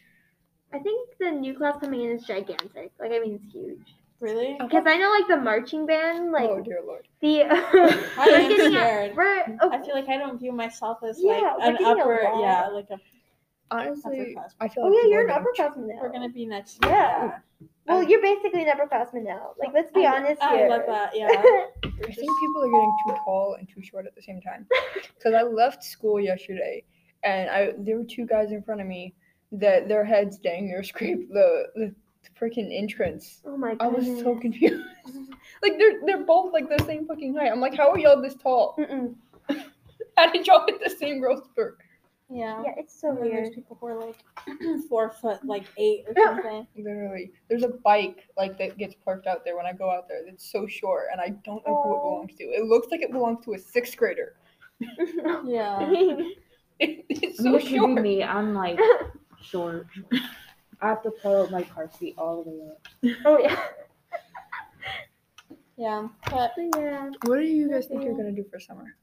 I 0.73 0.79
think 0.79 1.11
the 1.19 1.31
new 1.31 1.55
class 1.57 1.77
coming 1.81 2.03
in 2.03 2.11
is 2.13 2.25
gigantic. 2.25 2.93
Like 3.01 3.13
I 3.13 3.19
mean, 3.19 3.41
it's 3.43 3.53
huge. 3.53 3.95
Really? 4.21 4.57
Because 4.61 4.85
I 4.87 4.97
know 4.97 5.11
like 5.11 5.29
the 5.29 5.37
marching 5.37 5.87
band, 5.87 6.33
like 6.33 6.49
oh 6.51 6.61
dear 6.61 6.81
lord. 6.85 7.07
the. 7.21 7.43
I 7.45 7.47
we're 8.27 8.35
am 8.35 8.49
getting 8.49 8.67
a- 8.67 8.71
scared. 8.71 9.17
we're 9.17 9.59
oh, 9.61 9.71
I 9.71 9.81
feel 9.85 9.95
like 9.95 10.09
I 10.09 10.17
don't 10.19 10.39
view 10.39 10.53
myself 10.53 10.99
as 11.09 11.19
Yeah, 11.21 11.55
like 11.59 11.79
we're 11.79 11.91
an 11.93 11.99
upper, 12.01 12.21
lot. 12.25 12.41
yeah, 12.41 12.67
like 12.69 12.89
a. 12.91 12.99
Honestly, 13.71 14.35
I 14.61 14.69
feel 14.69 14.85
oh 14.85 14.91
yeah, 14.93 15.09
you're 15.11 15.21
an 15.23 15.27
getting 15.29 15.45
too- 15.55 15.63
upperclassman 15.63 15.89
now. 15.89 15.99
We're 16.01 16.11
gonna 16.13 16.29
be 16.31 16.47
next 16.47 16.83
year. 16.83 16.93
Yeah. 16.93 17.39
Well, 17.87 17.99
um, 18.01 18.09
you're 18.09 18.21
basically 18.23 18.63
an 18.63 18.69
upperclassman 18.77 19.25
now. 19.25 19.53
Like 19.59 19.71
let's 19.75 19.93
be 19.93 20.05
I- 20.07 20.17
honest 20.17 20.43
I 20.43 20.57
here. 20.57 20.69
love 20.69 20.83
that. 20.89 21.15
Yeah. 21.15 21.29
I 21.31 21.31
think 22.13 22.41
people 22.41 22.63
are 22.63 22.71
getting 22.73 22.97
too 23.07 23.15
tall 23.25 23.57
and 23.59 23.69
too 23.69 23.83
short 23.83 24.07
at 24.07 24.15
the 24.15 24.23
same 24.23 24.41
time. 24.41 24.67
Because 25.17 25.35
I 25.35 25.43
left 25.43 25.85
school 25.85 26.19
yesterday, 26.19 26.83
and 27.25 27.51
I 27.51 27.73
there 27.79 27.99
were 27.99 28.05
two 28.05 28.27
guys 28.27 28.51
in 28.53 28.63
front 28.63 28.81
of 28.81 28.87
me 28.87 29.15
that 29.53 29.87
their 29.89 30.05
heads 30.05 30.39
dang 30.39 30.67
near 30.67 30.83
scraped 30.83 31.31
the 31.33 31.67
the 31.77 31.95
freaking 32.41 32.69
entrance. 32.77 33.41
oh 33.47 33.57
my 33.57 33.75
god. 33.75 33.85
I 33.85 33.89
was 33.89 34.07
so 34.21 34.37
confused. 34.39 34.85
like 35.63 35.79
they're 35.79 36.01
they're 36.07 36.25
both 36.25 36.53
like 36.53 36.69
the 36.69 36.83
same 36.85 37.07
fucking 37.07 37.35
height. 37.35 37.51
I'm 37.51 37.61
like, 37.61 37.77
how 37.77 37.91
are 37.91 37.99
y'all 37.99 38.21
this 38.23 38.35
tall? 38.35 38.77
Mm-mm. 38.79 39.15
How 40.17 40.31
did 40.33 40.47
y'all 40.49 40.65
hit 40.67 40.83
the 40.83 40.91
same 40.91 41.21
growth 41.21 41.45
spurt? 41.45 41.79
Yeah. 42.29 42.61
Yeah, 42.65 42.73
it's 42.77 43.01
so 43.01 43.15
weird. 43.15 43.33
there's 43.33 43.51
people 43.55 43.79
who 43.81 43.87
are 43.87 44.05
like 44.05 44.17
four 44.89 45.11
foot, 45.13 45.39
like 45.45 45.65
eight 45.79 46.05
or 46.09 46.13
Yeah. 46.17 46.35
something. 46.35 46.67
Literally, 46.77 47.31
there's 47.49 47.63
a 47.63 47.69
bike 47.85 48.25
like 48.37 48.59
that 48.59 48.77
gets 48.77 48.95
parked 49.05 49.27
out 49.29 49.45
there 49.45 49.57
when 49.57 49.65
I 49.65 49.73
go 49.73 49.91
out 49.91 50.09
there. 50.09 50.23
That's 50.27 50.51
so 50.51 50.67
short, 50.67 51.07
and 51.13 51.21
I 51.21 51.29
don't 51.45 51.65
know 51.67 51.83
who 51.83 51.95
it 51.95 52.03
belongs 52.03 52.35
to. 52.39 52.45
It 52.45 52.65
looks 52.65 52.89
like 52.91 53.01
it 53.03 53.13
belongs 53.13 53.45
to 53.45 53.55
a 53.55 53.59
sixth 53.59 53.97
grader. 53.97 54.35
Yeah. 55.45 55.89
It, 56.81 57.05
it's 57.09 57.41
I 57.41 57.43
mean, 57.45 57.53
so 57.53 57.57
it 57.57 57.61
could 57.63 57.71
be 57.71 57.77
short. 57.77 58.03
me. 58.03 58.23
I'm 58.23 58.55
like 58.55 58.79
short. 59.43 59.87
I 60.81 60.89
have 60.89 61.03
to 61.03 61.11
pull 61.11 61.43
up 61.43 61.51
my 61.51 61.63
car 61.63 61.91
seat 61.99 62.15
all 62.19 62.43
the 62.45 62.51
way 62.51 62.69
up. 62.71 63.17
oh 63.25 63.39
yeah. 63.39 63.59
Yeah. 65.77 66.09
But 66.31 66.53
Yeah. 66.77 67.11
What 67.27 67.37
do 67.37 67.43
you 67.45 67.71
guys 67.71 67.87
think 67.87 68.03
you're 68.05 68.15
gonna 68.17 68.33
do 68.33 68.45
for 68.51 68.59
summer? 68.59 68.97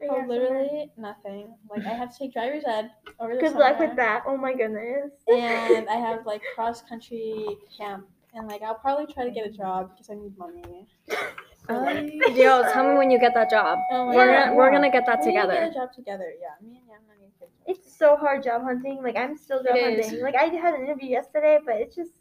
Oh, 0.00 0.04
yeah, 0.04 0.08
oh, 0.12 0.14
summer. 0.20 0.28
literally 0.28 0.90
nothing. 0.96 1.54
Like 1.70 1.84
I 1.84 1.90
have 1.90 2.10
to 2.12 2.18
take 2.18 2.32
driver's 2.32 2.64
ed 2.66 2.90
over 3.20 3.34
the 3.34 3.40
Good 3.40 3.52
summer. 3.52 3.60
luck 3.64 3.78
with 3.78 3.96
that. 3.96 4.22
Oh 4.26 4.36
my 4.36 4.54
goodness. 4.54 5.10
And 5.28 5.88
I 5.90 5.96
have 5.96 6.24
like 6.24 6.40
cross 6.54 6.80
country 6.82 7.46
camp, 7.76 8.06
and 8.34 8.48
like 8.48 8.62
I'll 8.62 8.76
probably 8.76 9.12
try 9.12 9.24
to 9.24 9.30
get 9.30 9.46
a 9.46 9.50
job 9.50 9.90
because 9.92 10.08
I 10.08 10.14
need 10.14 10.36
money. 10.38 10.86
Yo, 12.34 12.62
tell 12.72 12.88
me 12.88 12.94
when 12.96 13.10
you 13.10 13.18
get 13.18 13.34
that 13.34 13.50
job. 13.50 13.78
Oh 13.90 14.06
We're 14.06 14.30
Yeah. 14.30 14.44
gonna 14.46 14.54
we're 14.56 14.70
gonna 14.70 14.90
get 14.90 15.04
that 15.06 15.18
We 15.20 15.26
together. 15.26 15.52
Get 15.54 15.70
a 15.70 15.74
job 15.74 15.92
together. 15.92 16.32
Yeah. 16.40 16.54
Me 16.66 16.78
and 16.78 16.86
Yamna 16.88 17.20
need 17.40 17.46
to 17.46 17.52
get 17.66 17.66
a 17.66 17.74
job 17.74 17.76
It's 17.78 17.96
so 17.98 18.16
hard 18.16 18.42
job 18.42 18.62
hunting. 18.62 19.02
Like 19.02 19.16
I'm 19.16 19.36
still 19.36 19.62
job 19.62 19.76
It 19.76 19.98
is. 19.98 20.06
hunting. 20.06 20.22
Like 20.22 20.34
I 20.36 20.44
had 20.46 20.74
an 20.74 20.82
interview 20.84 21.08
yesterday, 21.10 21.58
but 21.64 21.76
it's 21.76 21.94
just 21.96 22.12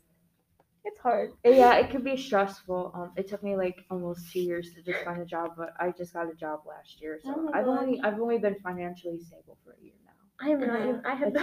it's 0.88 1.00
hard. 1.00 1.32
Yeah, 1.44 1.76
it 1.78 1.90
could 1.90 2.04
be 2.04 2.16
stressful. 2.16 2.92
Um, 2.94 3.12
it 3.18 3.28
took 3.28 3.42
me 3.42 3.56
like 3.56 3.76
almost 3.90 4.32
two 4.32 4.40
years 4.42 4.72
to 4.76 4.84
just 4.84 5.04
find 5.04 5.20
a 5.20 5.26
job, 5.26 5.52
but 5.58 5.74
I 5.80 5.92
just 5.92 6.14
got 6.14 6.30
a 6.32 6.36
job 6.36 6.60
last 6.68 7.02
year, 7.02 7.20
so 7.24 7.34
Oh 7.36 7.52
I've 7.56 7.66
God. 7.66 7.80
only 7.80 8.00
I've 8.02 8.20
only 8.20 8.38
been 8.38 8.56
financially 8.64 9.20
stable 9.20 9.58
for 9.64 9.76
a 9.80 9.84
year 9.84 9.94
now. 10.06 10.12
I 10.40 10.50
am 10.52 10.60
not. 10.60 10.80
Yeah. 10.80 10.90
even- 10.90 11.06
I 11.06 11.16
have 11.16 11.32
It's 11.34 11.42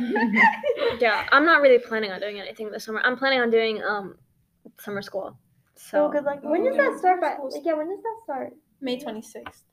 no. 0.00 0.96
Yeah, 1.00 1.26
I'm 1.30 1.44
not 1.44 1.60
really 1.60 1.78
planning 1.78 2.10
on 2.10 2.20
doing 2.20 2.40
anything 2.40 2.70
this 2.70 2.84
summer. 2.84 3.00
I'm 3.04 3.16
planning 3.18 3.40
on 3.40 3.50
doing 3.50 3.82
um 3.82 4.16
summer 4.80 5.02
school. 5.02 5.36
So 5.76 6.06
So 6.06 6.08
good 6.10 6.24
luck. 6.24 6.42
When 6.42 6.62
Oh, 6.62 6.64
does 6.64 6.76
yeah. 6.76 6.88
that 6.90 6.98
start? 6.98 7.20
By 7.20 7.36
like, 7.42 7.64
yeah, 7.64 7.74
when 7.74 7.88
does 7.90 8.02
that 8.02 8.16
start? 8.24 8.52
May 8.80 8.98
twenty 8.98 9.20
sixth. 9.22 9.64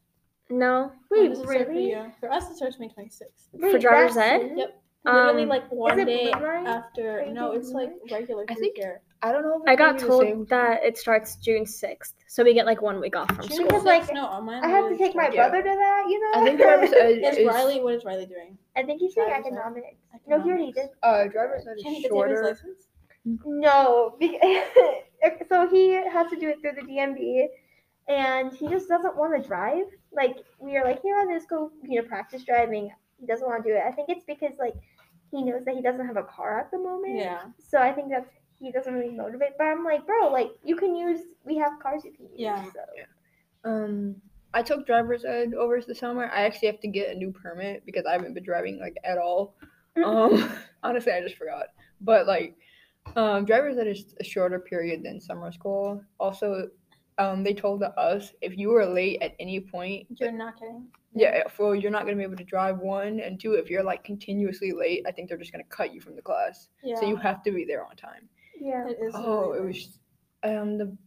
No, 0.51 0.91
Wait, 1.09 1.35
really? 1.45 1.93
For, 1.93 2.13
for 2.21 2.31
us, 2.31 2.49
it 2.49 2.57
starts 2.57 2.79
May 2.79 2.89
twenty 2.89 3.09
sixth. 3.09 3.47
Wait, 3.53 3.81
driver's 3.81 4.17
ed? 4.17 4.51
Yep. 4.55 4.77
Literally 5.03 5.43
Um, 5.43 5.49
like 5.49 5.71
one 5.71 5.97
day 6.05 6.31
blue 6.31 6.45
after. 6.45 7.21
Are 7.21 7.25
No, 7.31 7.53
it's 7.53 7.71
blue 7.71 7.81
like 7.81 7.93
regular 8.11 8.45
I 8.49 8.53
think- 8.55 8.77
here. 8.77 9.01
I 9.23 9.31
don't 9.31 9.43
know. 9.43 9.61
If 9.63 9.69
I 9.69 9.75
got 9.75 9.77
gonna 9.77 9.93
be 9.93 9.99
the 10.01 10.07
told 10.07 10.23
same- 10.23 10.45
that 10.45 10.83
it 10.83 10.97
starts 10.97 11.35
June 11.35 11.63
sixth, 11.65 12.15
so 12.27 12.43
we 12.43 12.53
get 12.55 12.65
like 12.65 12.81
one 12.81 12.99
week 12.99 13.15
off 13.15 13.27
from 13.27 13.47
June 13.47 13.51
school. 13.51 13.67
Because, 13.67 13.83
like, 13.83 14.11
no, 14.13 14.25
I 14.27 14.67
have 14.67 14.89
to 14.89 14.97
take 14.97 15.15
my 15.15 15.29
Yeah. 15.29 15.47
brother 15.49 15.61
to 15.61 15.75
that. 15.75 16.05
You 16.09 16.19
know. 16.19 16.41
I 16.41 16.45
think 16.45 16.59
driver's 16.59 16.91
ed 16.93 17.11
Is 17.23 17.37
is 17.37 17.47
Riley? 17.47 17.81
What 17.81 17.93
is 17.95 18.03
Riley 18.03 18.25
doing? 18.25 18.57
I 18.75 18.81
think 18.83 18.99
he's 18.99 19.13
doing 19.13 19.27
driver's 19.27 19.45
ed? 19.45 19.49
economics. 19.53 19.87
No, 20.27 20.41
he 20.41 20.49
already 20.49 20.71
did. 20.71 20.89
uh 21.03 21.25
driver's 21.27 21.67
ed 21.67 21.77
Can 21.83 21.91
he 21.93 21.97
is 21.99 22.03
his 22.05 22.09
shorter. 22.09 22.43
license? 22.43 22.87
No, 23.45 24.15
be- 24.19 24.39
so 25.49 25.67
he 25.69 25.89
has 25.93 26.27
to 26.31 26.35
do 26.35 26.49
it 26.49 26.59
through 26.61 26.73
the 26.73 26.81
DMV, 26.81 27.47
and 28.07 28.53
he 28.53 28.67
just 28.67 28.87
doesn't 28.87 29.15
want 29.15 29.41
to 29.41 29.47
drive. 29.47 29.85
Like 30.11 30.37
we 30.59 30.77
are 30.77 30.83
like, 30.83 31.01
here, 31.01 31.17
I'll 31.17 31.27
just 31.27 31.49
go, 31.49 31.71
you 31.83 32.01
know, 32.01 32.07
practice 32.07 32.43
driving. 32.43 32.91
He 33.19 33.25
doesn't 33.25 33.47
want 33.47 33.63
to 33.63 33.69
do 33.69 33.75
it. 33.75 33.83
I 33.87 33.91
think 33.91 34.09
it's 34.09 34.25
because 34.25 34.53
like 34.59 34.75
he 35.31 35.43
knows 35.43 35.63
that 35.65 35.75
he 35.75 35.81
doesn't 35.81 36.05
have 36.05 36.17
a 36.17 36.23
car 36.23 36.59
at 36.59 36.71
the 36.71 36.77
moment. 36.77 37.17
Yeah. 37.17 37.41
So 37.59 37.79
I 37.79 37.91
think 37.91 38.09
that's 38.09 38.29
he 38.59 38.71
doesn't 38.71 38.93
really 38.93 39.11
motivate. 39.11 39.51
But 39.57 39.65
I'm 39.65 39.83
like, 39.83 40.05
bro, 40.05 40.29
like 40.29 40.51
you 40.63 40.75
can 40.75 40.95
use. 40.95 41.21
We 41.45 41.57
have 41.57 41.79
cars 41.81 42.03
you 42.03 42.11
can 42.11 42.25
use. 42.25 42.33
Yeah. 42.35 42.63
So. 42.65 43.69
Um, 43.69 44.15
I 44.53 44.61
took 44.61 44.85
driver's 44.85 45.23
ed 45.23 45.53
over 45.53 45.79
the 45.81 45.95
summer. 45.95 46.29
I 46.33 46.43
actually 46.43 46.67
have 46.67 46.81
to 46.81 46.87
get 46.87 47.09
a 47.09 47.17
new 47.17 47.31
permit 47.31 47.85
because 47.85 48.05
I 48.05 48.11
haven't 48.11 48.33
been 48.33 48.43
driving 48.43 48.79
like 48.79 48.97
at 49.03 49.17
all. 49.17 49.55
Um, 50.03 50.51
honestly, 50.83 51.13
I 51.13 51.21
just 51.21 51.37
forgot. 51.37 51.67
But 52.01 52.27
like, 52.27 52.55
um, 53.15 53.45
driver's 53.45 53.77
ed 53.77 53.87
is 53.87 54.15
a 54.19 54.23
shorter 54.23 54.59
period 54.59 55.03
than 55.03 55.21
summer 55.21 55.51
school. 55.51 56.03
Also, 56.19 56.67
um, 57.21 57.43
they 57.43 57.53
told 57.53 57.83
us 57.83 58.33
if 58.41 58.57
you 58.57 58.69
were 58.69 58.85
late 58.85 59.21
at 59.21 59.35
any 59.39 59.59
point, 59.59 60.07
You're 60.19 60.31
not 60.31 60.59
getting. 60.59 60.87
yeah, 61.13 61.43
well, 61.57 61.75
you're 61.75 61.91
not 61.91 62.03
gonna 62.05 62.17
be 62.17 62.23
able 62.23 62.37
to 62.37 62.43
drive. 62.43 62.79
One 62.79 63.19
and 63.19 63.39
two, 63.39 63.53
if 63.53 63.69
you're 63.69 63.83
like 63.83 64.03
continuously 64.03 64.71
late, 64.71 65.03
I 65.07 65.11
think 65.11 65.29
they're 65.29 65.37
just 65.37 65.51
gonna 65.51 65.63
cut 65.65 65.93
you 65.93 66.01
from 66.01 66.15
the 66.15 66.21
class. 66.21 66.69
Yeah. 66.83 66.99
So 66.99 67.07
you 67.07 67.15
have 67.17 67.43
to 67.43 67.51
be 67.51 67.65
there 67.65 67.85
on 67.85 67.95
time. 67.95 68.27
Yeah. 68.59 68.87
It 68.87 68.97
is. 69.05 69.13
Oh, 69.15 69.53
it 69.53 69.63
was 69.63 69.99
um 70.43 70.77
the 70.77 70.97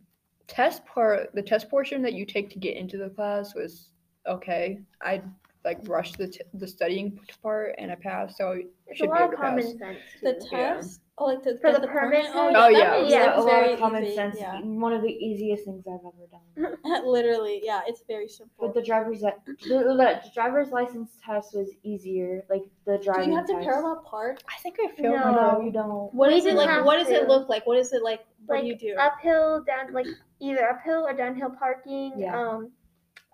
test 0.47 0.85
part, 0.85 1.35
the 1.35 1.43
test 1.43 1.69
portion 1.69 2.03
that 2.03 2.13
you 2.15 2.25
take 2.27 2.51
to 2.51 2.59
get 2.59 2.77
into 2.77 2.97
the 2.99 3.09
class 3.11 3.55
was 3.55 3.91
okay. 4.27 4.81
I 5.03 5.23
like 5.65 5.79
rushed 5.89 6.19
the 6.19 6.29
t- 6.29 6.41
the 6.55 6.67
studying 6.69 7.19
part 7.43 7.75
and 7.79 7.91
I 7.91 7.95
passed, 7.95 8.37
so 8.37 8.53
I 8.53 8.63
It's 8.87 8.99
should 8.99 9.09
a 9.09 9.13
be 9.13 9.19
lot 9.19 9.21
able 9.23 9.25
of 9.25 9.31
to 9.33 9.37
pass. 9.37 9.49
common 9.51 9.79
sense. 9.79 9.99
The 10.23 10.33
too. 10.35 10.57
Yeah. 10.57 10.75
test. 10.75 11.01
Oh, 11.17 11.27
like 11.27 11.43
to 11.45 11.57
For 11.59 11.71
the 11.73 11.79
the 11.79 11.87
permit 11.87 12.25
permit. 12.25 12.33
Oh, 12.35 12.49
yeah. 12.51 12.59
Oh, 12.59 12.73
that 12.73 12.73
yeah. 12.73 12.99
was- 13.03 13.13
Yeah, 13.13 13.37
a 13.37 13.39
lot 13.39 13.47
very 13.47 13.73
of 13.75 13.79
common 13.79 14.05
easy, 14.05 14.15
sense. 14.17 14.37
Yeah. 14.39 14.61
One 14.61 14.93
of 14.93 15.01
the 15.03 15.09
easiest 15.13 15.65
things 15.65 15.85
I've 15.87 16.01
ever 16.05 16.77
done. 16.77 17.05
Literally, 17.07 17.61
yeah. 17.63 17.83
It's 17.87 18.03
very 18.09 18.27
simple. 18.29 18.67
But 18.67 18.75
the 18.75 18.83
driver's 18.83 19.21
the, 19.21 19.33
the, 19.47 19.79
the 19.95 20.21
driver's 20.35 20.71
license 20.71 21.17
test 21.25 21.55
was 21.55 21.71
easier. 21.85 22.45
Like 22.51 22.65
the 22.85 22.99
Do 22.99 23.05
driving 23.05 23.31
you 23.31 23.37
have 23.37 23.47
to 23.47 23.53
test. 23.55 23.65
parallel 23.65 24.03
park? 24.05 24.41
I 24.49 24.61
think 24.61 24.77
I 24.81 24.89
failed 25.01 25.15
my 25.21 25.31
No. 25.31 25.53
No, 25.53 25.61
you 25.65 25.71
don't. 25.71 26.13
What 26.13 26.29
We 26.31 26.35
is 26.39 26.45
it 26.45 26.49
didn't 26.49 26.59
like? 26.59 26.69
have 26.69 26.85
What 26.85 26.97
does 26.97 27.09
it 27.09 27.21
to. 27.23 27.27
look 27.29 27.49
like? 27.49 27.65
What 27.67 27.79
is 27.79 27.93
it 27.93 28.03
like? 28.03 28.21
What 28.47 28.57
like 28.57 28.63
do 28.65 28.69
you 28.69 28.77
do? 28.77 28.97
uphill, 29.01 29.63
down 29.65 29.93
like 29.95 30.07
either 30.41 30.69
uphill 30.69 31.07
or 31.07 31.15
downhill 31.15 31.51
parking. 31.59 32.13
Yeah. 32.19 32.37
Um, 32.39 32.73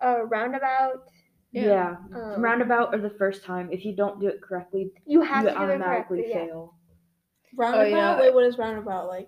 a 0.01 0.23
roundabout. 0.25 1.03
Yeah. 1.51 1.63
Yeah. 1.63 1.95
Um, 2.35 2.41
Roundabout 2.41 2.93
or 2.93 2.99
the 2.99 3.09
first 3.09 3.43
time. 3.43 3.69
If 3.71 3.83
you 3.85 3.93
don't 3.95 4.19
do 4.19 4.27
it 4.27 4.41
correctly, 4.41 4.91
You 5.05 5.21
have 5.21 5.43
you 5.43 5.49
to 5.49 5.55
do 5.55 5.61
it 5.61 5.63
automatically 5.63 6.17
correctly. 6.19 6.25
Yeah. 6.29 6.45
fail. 6.47 6.75
roundabout. 7.55 7.89
yeah. 7.89 8.19
Wait, 8.19 8.33
what 8.33 8.45
is 8.45 8.57
roundabout 8.57 9.07
like? 9.07 9.27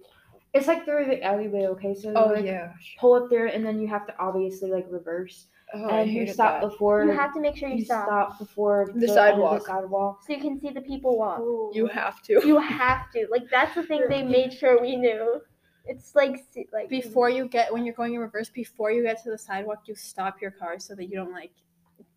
It's 0.54 0.68
like 0.68 0.86
through 0.86 1.06
the 1.06 1.22
alleyway, 1.24 1.66
okay? 1.68 1.96
So 1.96 2.14
Oh 2.16 2.28
like, 2.34 2.46
yeah. 2.46 2.74
pull 3.00 3.14
up 3.16 3.30
there 3.30 3.48
and 3.48 3.66
then 3.66 3.80
you 3.82 3.88
have 3.88 4.06
to 4.08 4.14
obviously 4.20 4.72
like 4.72 4.86
reverse. 4.90 5.48
Oh, 5.74 5.86
I 5.86 6.02
and 6.02 6.12
you 6.12 6.28
stop 6.32 6.62
that. 6.62 6.70
before 6.70 7.04
You 7.04 7.12
have 7.12 7.34
to 7.34 7.42
make 7.42 7.58
sure 7.58 7.68
you, 7.68 7.78
you 7.78 7.86
stop, 7.86 8.06
stop 8.06 8.40
before 8.40 8.86
The 8.86 8.92
end 8.94 9.04
of 9.04 9.10
sidewalk. 9.10 9.60
The 9.60 9.66
sidewalk. 9.66 10.20
so 10.28 10.34
you 10.34 10.40
can 10.40 10.60
see 10.60 10.70
the 10.70 10.82
people 10.82 11.18
walk. 11.18 11.40
You 11.74 11.88
have 11.88 12.22
to. 12.24 12.34
You 12.46 12.60
have 12.80 13.12
to. 13.14 13.28
Like 13.32 13.50
that's 13.50 13.74
the 13.74 13.82
thing 13.84 14.04
they 14.08 14.22
made 14.22 14.54
sure 14.54 14.80
we 14.80 14.96
knew. 14.96 15.42
It's 15.86 16.14
like 16.14 16.40
like 16.72 16.88
Before 16.90 17.30
you 17.30 17.48
get 17.48 17.74
when 17.74 17.84
you're 17.86 17.96
going 17.96 18.14
in 18.14 18.20
reverse, 18.22 18.50
before 18.50 18.92
you 18.92 19.02
get 19.02 19.24
to 19.24 19.32
the 19.32 19.38
sidewalk, 19.38 19.80
you 19.88 19.96
stop 19.96 20.40
your 20.42 20.52
car 20.52 20.78
so 20.80 20.94
that 20.96 21.06
you 21.06 21.16
don't 21.16 21.34
like 21.34 21.52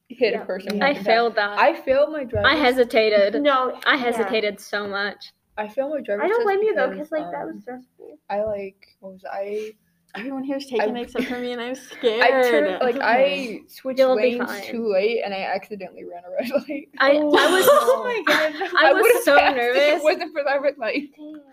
hit 0.09 0.33
Yeah. 0.33 0.43
a 0.43 0.47
person. 0.47 0.83
I 0.83 0.95
failed 0.95 1.35
that. 1.37 1.59
I 1.59 1.75
failed 1.75 2.13
my 2.13 2.25
driver's. 2.25 2.51
I 2.53 2.57
hesitated. 2.57 3.43
No, 3.43 3.79
I 3.85 3.95
yeah. 3.95 4.03
hesitated 4.03 4.61
so 4.61 4.87
much. 4.87 5.33
I 5.57 5.69
failed 5.69 5.93
my 5.93 6.01
driver's. 6.01 6.25
I 6.25 6.29
don't 6.29 6.45
blame 6.45 6.63
you 6.63 6.75
though, 6.75 6.91
because, 6.91 7.09
because 7.09 7.23
like 7.25 7.33
that 7.33 7.47
was 7.47 7.55
um, 7.57 7.61
stressful. 7.63 8.19
I 8.29 8.43
like 8.43 8.97
what 9.01 9.13
was 9.13 9.25
I? 9.31 9.73
Everyone 10.17 10.45
here's 10.45 10.65
taking 10.67 10.97
I- 10.97 11.01
it 11.01 11.03
except 11.03 11.27
for 11.27 11.39
me, 11.39 11.53
and 11.53 11.61
I'm 11.61 11.75
scared. 11.75 12.23
I 12.23 12.31
turned 12.43 12.81
like 12.83 12.97
oh 12.97 13.01
I 13.03 13.61
switched 13.69 13.99
You'll 13.99 14.17
lanes 14.17 14.49
too 14.65 14.91
late, 14.93 15.21
and 15.25 15.35
I 15.35 15.43
accidentally 15.43 16.05
ran 16.05 16.23
a 16.25 16.31
red 16.31 16.51
light. 16.69 16.89
I, 16.99 17.11
I 17.13 17.17
oh 17.19 17.27
was 17.27 17.67
Oh 17.69 18.03
my 18.05 18.23
god. 18.27 18.71
I 18.79 18.93
was 18.93 19.25
so 19.25 19.39
passed 19.39 19.51
If 19.53 19.57
nervous. 19.57 20.01
it 20.01 20.03
wasn't 20.05 20.33
for 20.33 20.43
that 20.45 20.63
red 20.63 20.79
light. 20.79 21.11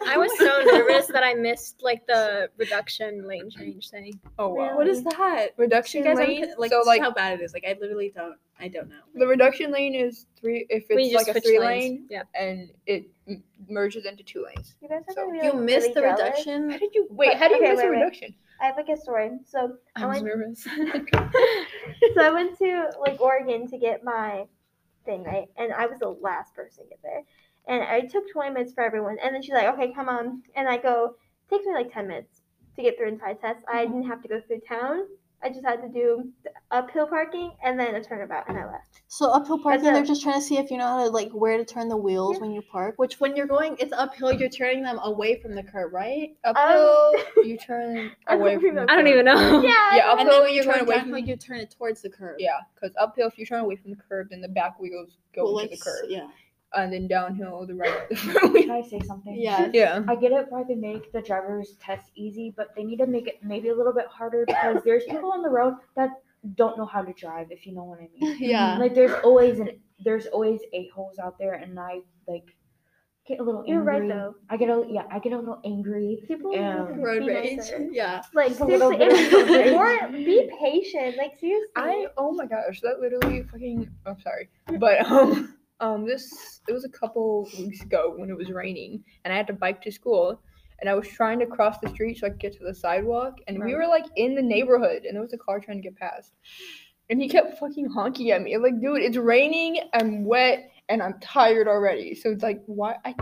I 0.07 0.17
was 0.17 0.31
so 0.37 0.61
nervous 0.65 1.07
that 1.07 1.23
I 1.23 1.33
missed 1.33 1.81
like 1.83 2.05
the 2.07 2.49
reduction 2.57 3.27
lane 3.27 3.49
change 3.49 3.89
thing. 3.89 4.19
Oh 4.39 4.49
wow. 4.49 4.75
What 4.75 4.87
is 4.87 5.03
that? 5.03 5.49
Reduction 5.57 6.03
guys, 6.03 6.17
lane. 6.17 6.45
like, 6.57 6.71
so 6.71 6.81
like 6.85 7.01
how 7.01 7.11
bad 7.11 7.39
it 7.39 7.43
is. 7.43 7.53
Like, 7.53 7.65
I 7.67 7.75
literally 7.79 8.11
don't. 8.15 8.35
I 8.59 8.67
don't 8.67 8.89
know. 8.89 9.01
the 9.15 9.27
reduction 9.27 9.71
lane 9.71 9.95
is 9.95 10.27
three. 10.39 10.65
If 10.69 10.85
We 10.89 11.03
it's 11.03 11.11
just 11.13 11.27
like 11.27 11.35
a 11.35 11.39
switched 11.39 11.47
three 11.47 11.59
lanes. 11.59 11.83
lane, 11.83 12.05
Yeah. 12.09 12.23
and 12.35 12.69
it 12.85 13.09
m- 13.27 13.43
merges 13.67 14.05
into 14.05 14.23
two 14.23 14.45
lanes. 14.45 14.75
You 14.81 14.87
guys 14.89 15.01
are 15.07 15.13
So 15.13 15.25
gonna 15.27 15.39
be, 15.41 15.45
You 15.47 15.53
like, 15.53 15.61
missed 15.61 15.81
really 15.81 15.93
the 15.95 16.01
jealous. 16.01 16.19
reduction. 16.21 16.69
How 16.69 16.77
did 16.77 16.93
you 16.95 17.07
wait? 17.09 17.37
How 17.37 17.47
do 17.47 17.55
you 17.55 17.61
Okay, 17.61 17.71
miss 17.71 17.79
a 17.81 17.83
wait, 17.83 17.89
wait. 17.91 17.97
reduction? 17.97 18.35
I 18.61 18.65
have 18.67 18.75
like 18.77 18.89
a 18.89 18.97
story. 18.97 19.31
So 19.45 19.77
I 19.95 20.03
I 20.03 20.05
was 20.05 20.21
went 20.21 20.25
nervous. 20.37 20.63
so 22.15 22.21
I 22.21 22.29
went 22.31 22.57
to 22.59 22.89
like 23.01 23.19
Oregon 23.19 23.67
to 23.67 23.77
get 23.77 24.03
my 24.03 24.45
thing, 25.05 25.23
right? 25.23 25.47
And 25.57 25.73
I 25.73 25.85
was 25.87 25.99
the 25.99 26.09
last 26.09 26.53
person 26.55 26.83
to 26.85 26.89
get 26.89 26.99
there. 27.03 27.23
And 27.67 27.81
I 27.83 28.01
took 28.01 28.29
20 28.31 28.51
minutes 28.51 28.73
for 28.73 28.83
everyone. 28.83 29.17
And 29.23 29.33
then 29.33 29.41
she's 29.41 29.53
like, 29.53 29.67
okay, 29.73 29.93
come 29.93 30.09
on. 30.09 30.43
And 30.55 30.67
I 30.67 30.77
go, 30.77 31.15
takes 31.49 31.65
me 31.65 31.73
like 31.73 31.91
10 31.93 32.07
minutes 32.07 32.41
to 32.75 32.81
get 32.81 32.97
through 32.97 33.07
entire 33.09 33.35
test. 33.35 33.65
I 33.67 33.83
mm-hmm. 33.85 33.93
didn't 33.93 34.09
have 34.09 34.21
to 34.21 34.27
go 34.27 34.41
through 34.47 34.61
town. 34.67 35.07
I 35.43 35.49
just 35.49 35.65
had 35.65 35.81
to 35.81 35.89
do 35.89 36.29
the 36.43 36.51
uphill 36.71 37.07
parking 37.07 37.51
and 37.63 37.79
then 37.79 37.95
a 37.95 38.03
turnabout, 38.03 38.47
and 38.47 38.57
I 38.57 38.65
left. 38.65 39.01
So 39.07 39.29
uphill 39.29 39.59
parking, 39.59 39.87
a- 39.89 39.91
they're 39.93 40.03
just 40.05 40.23
trying 40.23 40.35
to 40.39 40.41
see 40.41 40.57
if 40.57 40.71
you 40.71 40.77
know 40.77 40.87
how 40.87 41.03
to 41.03 41.09
like 41.09 41.31
where 41.31 41.57
to 41.57 41.65
turn 41.65 41.89
the 41.89 41.97
wheels 41.97 42.35
Yeah. 42.37 42.41
when 42.41 42.51
you 42.53 42.61
park. 42.61 42.95
Which 42.97 43.19
when 43.19 43.35
you're 43.35 43.47
going, 43.47 43.75
it's 43.79 43.91
uphill. 43.93 44.31
You're 44.31 44.49
turning 44.49 44.83
them 44.83 44.99
away 45.03 45.39
from 45.41 45.53
the 45.55 45.63
curb, 45.63 45.93
right? 45.93 46.29
Um, 46.45 46.53
uphill, 46.55 47.13
you 47.45 47.57
turn 47.57 48.11
away 48.27 48.55
from. 48.55 48.63
remember. 48.63 48.85
the 48.87 48.91
I 48.91 48.95
don't 48.95 49.07
even 49.07 49.25
know. 49.25 49.61
Yeah. 49.61 49.95
Yeah, 49.95 50.11
uphill 50.11 50.41
when 50.43 50.49
you 50.51 50.55
you 50.57 50.63
turn 50.63 50.73
turn 50.75 50.83
away 50.85 50.99
from. 51.01 51.17
you 51.17 51.35
turn 51.35 51.57
it 51.59 51.71
towards 51.77 52.01
the 52.01 52.09
curb. 52.09 52.37
Yeah, 52.39 52.59
because 52.73 52.95
uphill, 52.99 53.27
if 53.27 53.37
you 53.37 53.45
turn 53.45 53.59
away 53.61 53.75
from 53.75 53.91
the 53.91 53.97
curb, 53.97 54.29
then 54.29 54.41
the 54.41 54.47
back 54.47 54.79
wheels 54.79 55.17
go 55.35 55.43
Well, 55.45 55.59
into 55.59 55.75
the 55.75 55.81
curb, 55.81 56.05
Yeah. 56.09 56.27
And 56.75 56.91
then 56.93 57.07
downhill, 57.07 57.65
the 57.67 57.75
right, 57.75 58.09
the. 58.09 58.15
Can 58.61 58.71
I 58.71 58.81
say 58.81 58.99
something? 59.01 59.35
Yeah. 59.39 59.69
Yeah. 59.73 60.03
I 60.07 60.15
get 60.15 60.31
it 60.31 60.45
why 60.49 60.63
they 60.67 60.75
make 60.75 61.11
the 61.11 61.21
driver's 61.21 61.75
test 61.79 62.11
easy, 62.15 62.53
but 62.55 62.69
they 62.75 62.83
need 62.83 62.97
to 62.97 63.07
make 63.07 63.27
it 63.27 63.39
maybe 63.43 63.69
a 63.69 63.75
little 63.75 63.93
bit 63.93 64.07
harder 64.07 64.45
because 64.47 64.77
there's 64.85 65.03
people 65.05 65.31
on 65.31 65.41
the 65.43 65.49
road 65.49 65.75
that 65.95 66.09
don't 66.55 66.77
know 66.77 66.85
how 66.85 67.01
to 67.01 67.13
drive, 67.13 67.47
if 67.51 67.65
you 67.65 67.73
know 67.73 67.83
what 67.83 67.99
I 67.99 68.09
mean. 68.19 68.37
Yeah. 68.39 68.77
Like 68.77 68.93
there's 68.95 69.13
always 69.23 69.59
an 69.59 69.69
there's 70.03 70.25
always 70.27 70.59
a 70.73 70.89
holes 70.89 71.17
out 71.19 71.37
there, 71.39 71.53
and 71.53 71.79
I 71.79 71.99
like 72.27 72.43
get 73.25 73.39
a 73.39 73.43
little 73.43 73.63
You're 73.65 73.81
right, 73.83 74.05
though. 74.05 74.35
I 74.49 74.57
get 74.57 74.69
a 74.69 74.83
yeah, 74.89 75.03
I 75.09 75.19
get 75.19 75.31
a 75.31 75.37
little 75.37 75.61
angry. 75.63 76.21
People 76.27 76.53
Yeah. 76.53 76.85
Road 76.89 77.19
be 77.21 77.27
rage. 77.33 77.57
nicer. 77.57 77.87
Yeah. 77.91 78.21
Like 78.33 78.51
It's 78.51 78.59
a 78.59 78.65
little 78.65 78.89
seriously, 78.91 79.29
bit 79.29 79.33
of 79.33 79.49
road 79.49 79.67
and- 79.67 79.79
rage. 79.79 80.03
or 80.03 80.07
be 80.11 80.49
patient. 80.59 81.15
Like 81.17 81.39
seriously. 81.39 81.69
I 81.77 82.07
oh 82.17 82.33
my 82.33 82.45
gosh, 82.45 82.81
that 82.81 82.99
literally 82.99 83.43
fucking. 83.43 83.89
I'm 84.05 84.19
sorry, 84.19 84.49
but 84.79 85.09
um 85.09 85.55
um 85.79 86.05
this 86.05 86.61
it 86.67 86.73
was 86.73 86.85
a 86.85 86.89
couple 86.89 87.49
weeks 87.57 87.81
ago 87.81 88.13
when 88.15 88.29
it 88.29 88.37
was 88.37 88.49
raining 88.51 89.03
and 89.23 89.33
I 89.33 89.37
had 89.37 89.47
to 89.47 89.53
bike 89.53 89.81
to 89.83 89.91
school 89.91 90.39
and 90.79 90.89
I 90.89 90.93
was 90.95 91.07
trying 91.07 91.39
to 91.39 91.45
cross 91.45 91.77
the 91.79 91.89
street 91.89 92.19
so 92.19 92.27
I 92.27 92.29
could 92.31 92.39
get 92.39 92.57
to 92.57 92.63
the 92.63 92.73
sidewalk 92.73 93.39
and 93.47 93.63
we 93.63 93.75
were 93.75 93.87
like 93.87 94.05
in 94.15 94.35
the 94.35 94.41
neighborhood 94.41 95.03
and 95.05 95.15
there 95.15 95.21
was 95.21 95.33
a 95.33 95.37
car 95.37 95.59
trying 95.59 95.77
to 95.81 95.83
get 95.83 95.97
past 95.97 96.33
and 97.09 97.21
he 97.21 97.27
kept 97.29 97.57
fucking 97.59 97.87
honking 97.89 98.31
at 98.31 98.41
me 98.41 98.57
like 98.57 98.79
dude 98.81 99.01
it's 99.01 99.17
raining 99.17 99.79
I'm 99.93 100.25
wet 100.25 100.71
and 100.89 101.01
I'm 101.01 101.19
tired 101.19 101.67
already 101.67 102.15
so 102.15 102.29
it's 102.29 102.43
like 102.43 102.61
why 102.65 102.95
I 103.05 103.15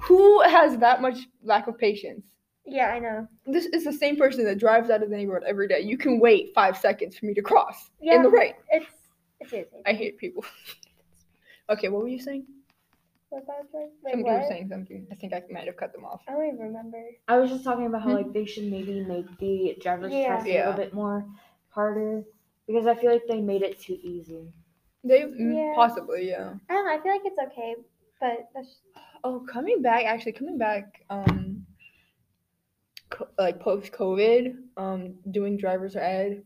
who 0.00 0.42
has 0.42 0.78
that 0.78 1.00
much 1.00 1.18
lack 1.42 1.68
of 1.68 1.78
patience 1.78 2.24
yeah, 2.64 2.86
I 2.90 3.00
know. 3.00 3.26
this 3.44 3.66
is 3.66 3.84
the 3.84 3.92
same 3.92 4.16
person 4.16 4.44
that 4.44 4.58
drives 4.58 4.88
out 4.88 5.02
of 5.02 5.10
the 5.10 5.16
neighborhood 5.16 5.42
every 5.46 5.66
day. 5.66 5.80
You 5.80 5.98
can 5.98 6.20
wait 6.20 6.52
five 6.54 6.76
seconds 6.76 7.18
for 7.18 7.26
me 7.26 7.34
to 7.34 7.42
cross 7.42 7.90
Yeah. 8.00 8.14
in 8.14 8.22
the 8.22 8.30
rain. 8.30 8.54
It's 8.70 8.86
it's. 9.40 9.74
I 9.84 9.92
hate 9.92 10.16
people. 10.16 10.44
okay, 11.72 11.88
what 11.88 12.02
were 12.02 12.08
you 12.08 12.20
saying? 12.20 12.46
What 13.30 13.44
about 13.44 13.72
that? 13.72 13.90
Wait, 14.02 14.12
Somebody 14.12 14.34
was 14.34 14.40
what? 14.42 14.48
saying 14.48 14.68
something. 14.68 15.06
I 15.10 15.14
think 15.14 15.32
I 15.32 15.42
might 15.50 15.66
have 15.66 15.76
cut 15.76 15.92
them 15.92 16.04
off. 16.04 16.20
I 16.28 16.32
don't 16.32 16.46
even 16.46 16.58
remember. 16.58 17.02
I 17.28 17.38
was 17.38 17.50
just 17.50 17.64
talking 17.64 17.86
about 17.86 18.02
how 18.02 18.10
Hmm. 18.10 18.16
like 18.16 18.32
they 18.32 18.44
should 18.44 18.64
maybe 18.70 19.00
make 19.04 19.26
the 19.38 19.76
driver's 19.80 20.12
Yeah. 20.12 20.36
test 20.36 20.46
a 20.46 20.50
Yeah. 20.52 20.68
little 20.68 20.84
bit 20.84 20.92
more 20.94 21.24
harder 21.70 22.24
because 22.66 22.86
I 22.86 22.94
feel 22.94 23.10
like 23.10 23.26
they 23.26 23.40
made 23.40 23.62
it 23.62 23.80
too 23.80 23.98
easy. 24.02 24.52
They 25.04 25.22
mm, 25.22 25.54
Yeah. 25.56 25.72
possibly, 25.74 26.28
yeah. 26.28 26.54
I 26.68 26.72
don't 26.74 26.86
know. 26.86 26.92
I 26.92 27.00
feel 27.00 27.12
like 27.12 27.22
it's 27.24 27.38
okay, 27.52 27.74
but 28.20 28.48
that's 28.54 28.80
Oh, 29.24 29.40
coming 29.48 29.80
back, 29.82 30.04
actually 30.04 30.32
coming 30.32 30.58
back, 30.58 31.04
um, 31.08 31.64
co- 33.08 33.28
like 33.38 33.60
post 33.60 33.92
COVID, 33.92 34.56
um, 34.76 35.14
doing 35.30 35.56
driver's 35.56 35.96
ed 35.96 36.42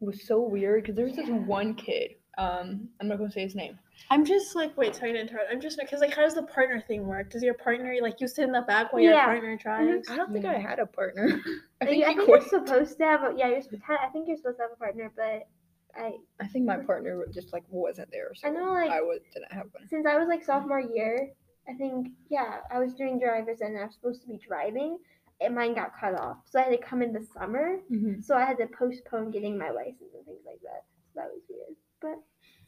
was 0.00 0.26
so 0.26 0.40
weird 0.40 0.82
because 0.82 0.96
there 0.96 1.06
was 1.06 1.16
this 1.16 1.28
one 1.28 1.74
kid. 1.74 2.16
Um, 2.38 2.88
I'm 3.00 3.08
not 3.08 3.18
gonna 3.18 3.30
say 3.30 3.42
his 3.42 3.54
name. 3.54 3.78
I'm 4.08 4.24
just 4.24 4.54
like, 4.56 4.76
wait, 4.76 4.94
sorry 4.96 5.12
to 5.12 5.20
interrupt. 5.20 5.50
I'm 5.52 5.60
just 5.60 5.78
because 5.78 6.00
like, 6.00 6.14
how 6.14 6.22
does 6.22 6.34
the 6.34 6.42
partner 6.42 6.80
thing 6.86 7.06
work? 7.06 7.30
Does 7.30 7.42
your 7.42 7.54
partner 7.54 7.94
like 8.00 8.20
you 8.20 8.26
sit 8.28 8.44
in 8.44 8.52
the 8.52 8.62
back 8.62 8.92
while 8.92 9.02
your 9.02 9.12
Yeah. 9.14 9.24
partner 9.26 9.56
drives? 9.56 10.08
I 10.08 10.16
don't 10.16 10.32
think 10.32 10.44
I 10.44 10.58
had 10.58 10.78
a 10.78 10.86
partner. 10.86 11.40
I 11.80 11.84
I 11.84 11.86
think, 11.86 11.98
you, 11.98 12.04
I 12.10 12.14
think 12.14 12.28
you're 12.28 12.40
supposed 12.48 12.98
to 12.98 13.04
have. 13.04 13.22
A, 13.22 13.34
yeah, 13.36 13.48
you're. 13.48 13.62
sp- 13.62 13.82
I 13.88 14.08
think 14.12 14.26
you're 14.28 14.36
supposed 14.36 14.56
to 14.58 14.62
have 14.62 14.72
a 14.72 14.76
partner, 14.76 15.12
but 15.14 15.48
I 15.96 16.12
I 16.40 16.46
think 16.48 16.64
my 16.66 16.76
partner 16.78 17.24
just 17.32 17.52
like 17.52 17.64
wasn't 17.68 18.10
there, 18.12 18.30
so 18.34 18.48
I 18.48 18.50
know, 18.50 18.72
like- 18.72 18.90
I 18.90 19.00
was 19.00 19.20
didn't 19.34 19.52
have 19.52 19.66
one. 19.72 19.88
since 19.88 20.06
I 20.06 20.16
was 20.18 20.28
like 20.28 20.44
sophomore 20.44 20.80
year, 20.80 21.30
I 21.68 21.74
think 21.74 22.08
yeah, 22.28 22.58
I 22.70 22.78
was 22.78 22.94
doing 22.94 23.18
drivers 23.18 23.60
and 23.60 23.76
I 23.78 23.84
was 23.84 23.94
supposed 23.94 24.22
to 24.22 24.28
be 24.28 24.38
driving, 24.38 24.98
and 25.40 25.54
mine 25.54 25.74
got 25.74 25.98
cut 25.98 26.14
off, 26.18 26.38
so 26.46 26.58
I 26.60 26.62
had 26.64 26.70
to 26.70 26.78
come 26.78 27.02
in 27.02 27.12
the 27.12 27.26
summer. 27.34 27.78
Mm-hmm. 27.90 28.20
So 28.20 28.36
I 28.36 28.44
had 28.44 28.58
to 28.58 28.66
postpone 28.66 29.30
getting 29.32 29.58
my 29.58 29.70
license 29.70 30.14
and 30.14 30.24
things 30.24 30.42
like 30.46 30.60
that. 30.62 30.84
So 31.12 31.20
that 31.20 31.28
was 31.32 31.42
weird. 31.48 31.76
But 32.00 32.22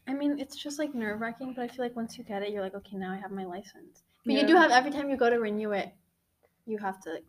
I 0.07 0.13
mean, 0.13 0.37
it's 0.39 0.55
just 0.55 0.79
like 0.79 0.93
nerve 0.93 1.21
wracking, 1.21 1.53
but 1.53 1.61
I 1.63 1.67
feel 1.67 1.85
like 1.85 1.95
once 1.95 2.17
you 2.17 2.23
get 2.23 2.43
it, 2.43 2.51
you're 2.51 2.61
like, 2.61 2.75
okay, 2.75 2.97
now 2.97 3.11
I 3.11 3.17
have 3.17 3.31
my 3.31 3.45
license. 3.45 4.03
But 4.25 4.35
you 4.35 4.45
do 4.45 4.55
have 4.55 4.71
every 4.71 4.91
time 4.91 5.09
you 5.09 5.17
go 5.17 5.29
to 5.29 5.37
renew 5.39 5.71
it, 5.71 5.93
you 6.65 6.77
have 6.77 7.01
to 7.01 7.19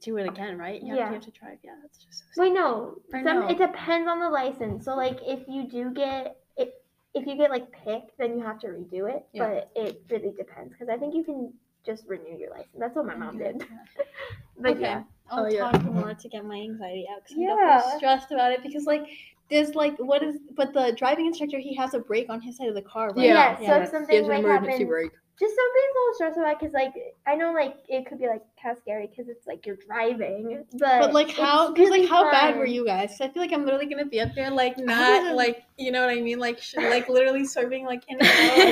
do 0.00 0.16
it 0.16 0.28
again, 0.28 0.58
right? 0.58 0.80
You 0.80 0.88
have, 0.90 0.96
Yeah. 0.96 1.08
you 1.08 1.14
have 1.14 1.24
to 1.24 1.30
drive. 1.30 1.58
Yeah, 1.62 1.74
that's 1.82 1.98
just 1.98 2.24
so 2.34 2.42
wait, 2.42 2.52
no, 2.52 2.96
some 3.10 3.24
know. 3.24 3.48
it 3.48 3.58
depends 3.58 4.08
on 4.08 4.20
the 4.20 4.28
license. 4.28 4.84
So 4.84 4.94
like 4.96 5.18
if 5.22 5.46
you 5.48 5.68
do 5.68 5.90
get 5.90 6.38
it, 6.56 6.82
if 7.14 7.26
you 7.26 7.36
get 7.36 7.50
like 7.50 7.70
picked, 7.72 8.16
then 8.18 8.38
you 8.38 8.44
have 8.44 8.58
to 8.60 8.68
redo 8.68 9.14
it. 9.14 9.26
Yeah. 9.32 9.46
But 9.48 9.70
it 9.76 10.02
really 10.10 10.32
depends 10.36 10.72
because 10.72 10.88
I 10.88 10.96
think 10.96 11.14
you 11.14 11.24
can 11.24 11.52
just 11.84 12.04
renew 12.06 12.36
your 12.38 12.50
license. 12.50 12.76
That's 12.78 12.94
what 12.96 13.06
my 13.06 13.14
mom 13.14 13.38
did. 13.38 13.56
Yeah. 13.68 14.04
But 14.58 14.72
okay. 14.72 14.80
yeah, 14.82 15.02
I'll 15.30 15.44
Oh, 15.44 15.48
yeah. 15.48 15.72
more 15.82 16.14
to 16.14 16.28
get 16.28 16.44
my 16.44 16.56
anxiety 16.56 17.06
out 17.10 17.22
because 17.24 17.36
I'm 17.38 17.42
Yeah. 17.42 17.96
stressed 17.96 18.30
about 18.30 18.52
it 18.52 18.62
because 18.62 18.84
like 18.86 19.06
there's 19.52 19.74
like 19.74 19.96
what 19.98 20.22
is 20.22 20.36
but 20.56 20.72
the 20.72 20.92
driving 20.96 21.26
instructor 21.26 21.58
he 21.58 21.74
has 21.76 21.94
a 21.94 21.98
brake 22.00 22.28
on 22.28 22.40
his 22.40 22.56
side 22.56 22.68
of 22.68 22.74
the 22.74 22.82
car, 22.94 23.08
right? 23.14 23.26
Yeah. 23.26 23.56
So 23.56 23.62
Yeah. 23.62 23.76
if 23.76 23.82
He 23.84 23.90
something 23.96 24.16
has 24.16 24.24
an 24.24 24.30
like 24.30 24.38
emergency 24.40 24.84
brake. 24.84 25.12
just 25.40 25.54
don't 25.56 25.74
be 25.74 25.80
a 25.80 25.92
little 25.98 26.14
stressed 26.14 26.38
about 26.38 26.58
because 26.60 26.72
like 26.74 26.92
I 27.26 27.34
know 27.36 27.52
like 27.52 27.76
it 27.88 28.06
could 28.06 28.18
be 28.18 28.26
like 28.28 28.42
kind 28.62 28.76
of 28.76 28.80
scary 28.82 29.06
because 29.08 29.28
it's 29.28 29.46
like 29.46 29.64
you're 29.66 29.76
driving, 29.88 30.64
but 30.78 31.00
But 31.00 31.12
like 31.14 31.30
how? 31.30 31.72
Because 31.72 31.88
really 31.88 32.00
like 32.02 32.10
how 32.10 32.30
bad 32.30 32.56
were 32.56 32.66
you 32.66 32.84
guys 32.86 33.20
I 33.20 33.28
feel 33.28 33.42
like 33.42 33.52
I'm 33.52 33.64
literally 33.64 33.86
gonna 33.86 34.06
be 34.06 34.20
up 34.20 34.34
there 34.34 34.50
like 34.50 34.76
not 34.94 35.34
like 35.34 35.62
you 35.78 35.90
know 35.92 36.00
what 36.06 36.10
I 36.16 36.20
mean 36.20 36.38
like 36.38 36.58
sh- 36.60 36.76
like 36.76 37.08
literally 37.16 37.44
serving 37.44 37.84
like 37.86 38.02
in 38.08 38.18
and 38.20 38.26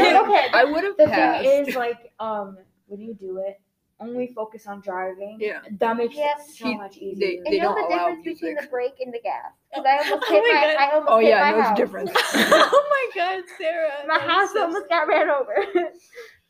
out. 0.17 0.25
okay, 0.29 0.47
I 0.53 0.65
would 0.65 0.85
have 0.85 0.97
The 0.97 1.07
passed. 1.07 1.45
thing 1.45 1.67
is, 1.69 1.75
like, 1.77 2.13
um, 2.21 2.59
when 2.87 3.01
you 3.01 3.15
do 3.15 3.39
it, 3.39 3.61
only 4.01 4.29
focus 4.29 4.67
on 4.67 4.81
driving. 4.81 5.37
Yeah. 5.41 5.61
That 5.79 5.97
makes 5.97 6.15
Yeah. 6.17 6.33
it 6.39 6.43
so 6.57 6.67
He- 6.67 6.77
much 6.77 6.95
they- 6.95 7.01
easier. 7.07 7.29
and 7.39 7.47
they 7.47 7.53
you 7.57 7.63
know 7.63 7.75
don't 7.75 7.89
the 7.91 7.95
allow 7.97 8.07
difference 8.09 8.25
between 8.41 8.55
the 8.57 8.67
brake 8.69 8.99
and 9.05 9.13
the 9.13 9.21
gas 9.21 9.53
because 9.73 9.87
I 9.87 9.99
almost 10.11 10.27
Oh 10.31 10.33
hit 10.35 10.45
my 10.49 10.55
my, 10.55 10.67
God. 10.67 10.77
I 10.79 10.91
almost 10.95 11.13
Oh 11.13 11.19
hit 11.19 11.29
yeah, 11.29 11.41
my 11.41 11.51
no 11.51 11.63
house. 11.63 11.77
difference. 11.77 12.11
oh 12.35 13.11
my 13.15 13.21
god, 13.23 13.45
Sarah! 13.59 13.91
my 14.07 14.19
house 14.19 14.53
so 14.53 14.63
almost 14.63 14.89
got 14.89 15.09
ran 15.09 15.29
over. 15.31 15.55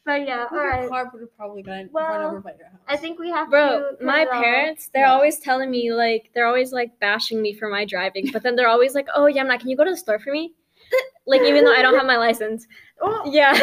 but 0.04 0.26
yeah, 0.26 0.46
all 0.50 0.58
right. 0.58 0.80
Your 0.82 0.88
car 0.90 1.10
would 1.12 1.20
have 1.20 1.36
probably 1.36 1.62
gotten 1.62 1.90
run 1.92 2.20
Well, 2.20 2.28
over 2.30 2.40
by 2.40 2.52
your 2.58 2.68
house. 2.68 2.80
I 2.88 2.96
think 2.96 3.18
we 3.18 3.30
have 3.30 3.50
Bro, 3.50 3.96
to. 4.00 4.04
my 4.04 4.24
cut 4.24 4.34
off. 4.34 4.42
parents, 4.42 4.90
they're 4.92 5.04
Yeah. 5.04 5.12
always 5.12 5.38
telling 5.38 5.70
me 5.70 5.92
like 5.92 6.30
they're 6.34 6.46
always 6.46 6.72
like 6.72 6.98
bashing 7.00 7.40
me 7.42 7.52
for 7.54 7.68
my 7.68 7.84
driving, 7.84 8.30
but 8.32 8.42
then 8.42 8.56
they're 8.56 8.68
always 8.68 8.94
like, 8.94 9.08
"Oh, 9.14 9.24
Yamna, 9.32 9.58
can 9.58 9.68
you 9.68 9.76
go 9.76 9.84
to 9.84 9.90
the 9.90 9.96
store 9.96 10.18
for 10.18 10.32
me?" 10.32 10.52
Like 11.26 11.42
even 11.42 11.64
though 11.64 11.72
I 11.72 11.82
don't 11.82 11.94
have 11.94 12.06
my 12.06 12.16
license. 12.16 12.66
Oh, 13.00 13.22
Yeah. 13.30 13.54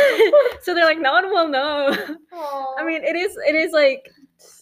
so 0.61 0.73
they're 0.73 0.85
like, 0.85 0.99
"No 0.99 1.11
one 1.13 1.29
will 1.29 1.47
know." 1.47 1.95
aw. 2.31 2.75
I 2.77 2.85
mean, 2.85 3.03
it 3.03 3.15
is 3.15 3.35
it 3.47 3.55
is 3.55 3.71
like 3.73 4.09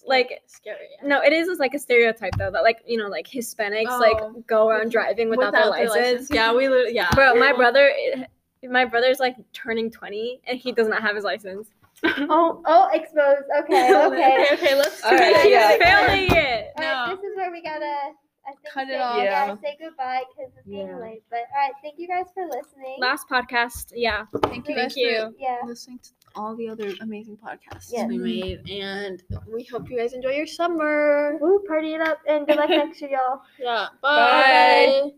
like 0.06 0.42
scary. 0.48 0.78
yeah. 1.02 1.08
no, 1.08 1.22
it 1.22 1.34
is 1.34 1.48
just 1.48 1.60
like 1.60 1.74
a 1.74 1.80
stereotype 1.80 2.34
though 2.38 2.52
that 2.52 2.64
like, 2.64 2.80
you 2.86 2.98
know, 2.98 3.08
like 3.08 3.28
Hispanics 3.28 3.86
Oh. 3.90 4.00
like 4.00 4.48
go 4.48 4.68
around 4.70 4.92
driving 4.92 5.30
without, 5.30 5.54
their 5.54 5.72
their 5.72 5.90
license. 5.90 6.30
Yeah, 6.32 6.54
we 6.54 6.68
literally 6.70 6.96
yeah. 6.96 7.10
Bro, 7.14 7.36
my 7.36 7.54
brother 7.54 7.92
eh, 8.14 8.26
my 8.70 8.86
brother's 8.86 9.20
like 9.20 9.36
turning 9.54 9.92
20 9.92 10.42
and 10.48 10.58
he 10.58 10.72
does 10.72 10.88
not 10.88 11.02
have 11.02 11.16
his 11.16 11.24
license. 11.24 11.70
oh, 12.04 12.62
oh, 12.66 12.90
exposed. 12.94 13.44
Okay, 13.64 13.94
okay. 13.96 14.06
okay, 14.06 14.48
okay, 14.54 14.76
let's 14.76 15.04
All 15.04 15.12
right, 15.12 15.36
He's 15.38 15.52
yeah. 15.52 15.70
failing 15.78 16.32
it. 16.32 16.72
All 16.78 16.84
right, 16.84 17.08
No. 17.10 17.16
this 17.16 17.24
is 17.24 17.36
where 17.38 17.52
we 17.52 17.62
gotta 17.62 17.86
I 18.48 18.52
think 18.52 18.74
Cut 18.74 18.84
it 18.84 18.92
say, 18.92 18.98
off. 19.00 19.18
Yeah, 19.18 19.24
Yeah. 19.48 19.56
say 19.62 19.78
goodbye 19.82 20.22
because 20.36 20.52
it's 20.58 20.68
getting 20.68 20.88
Yeah. 20.90 20.98
late. 20.98 21.24
But 21.32 21.40
all 21.56 21.62
right, 21.64 21.74
thank 21.82 21.96
you 21.98 22.08
guys 22.08 22.26
for 22.34 22.46
listening. 22.46 22.98
Last 23.00 23.28
podcast. 23.28 23.92
Yeah. 23.96 24.26
Thank 24.44 24.68
you 24.68 24.76
Thank 24.76 24.96
you. 24.96 25.18
for 25.18 25.34
yeah. 25.40 25.58
listening 25.66 25.98
to 26.04 26.10
all 26.36 26.56
the 26.56 26.68
other 26.70 26.92
amazing 27.02 27.38
podcasts 27.38 27.90
Yes. 27.92 28.08
we 28.08 28.18
made, 28.18 28.70
and 28.70 29.24
we 29.52 29.64
hope 29.64 29.90
you 29.90 29.98
guys 29.98 30.14
enjoy 30.14 30.32
your 30.32 30.48
summer. 30.48 31.38
Woo, 31.42 31.64
party 31.68 31.94
it 31.94 32.02
up 32.02 32.20
and 32.28 32.46
good 32.48 32.58
luck 32.58 32.70
next 32.82 33.02
year, 33.02 33.12
y'all. 33.12 33.42
Yeah. 33.60 33.88
Bye. 34.02 35.02
Bye. 35.04 35.10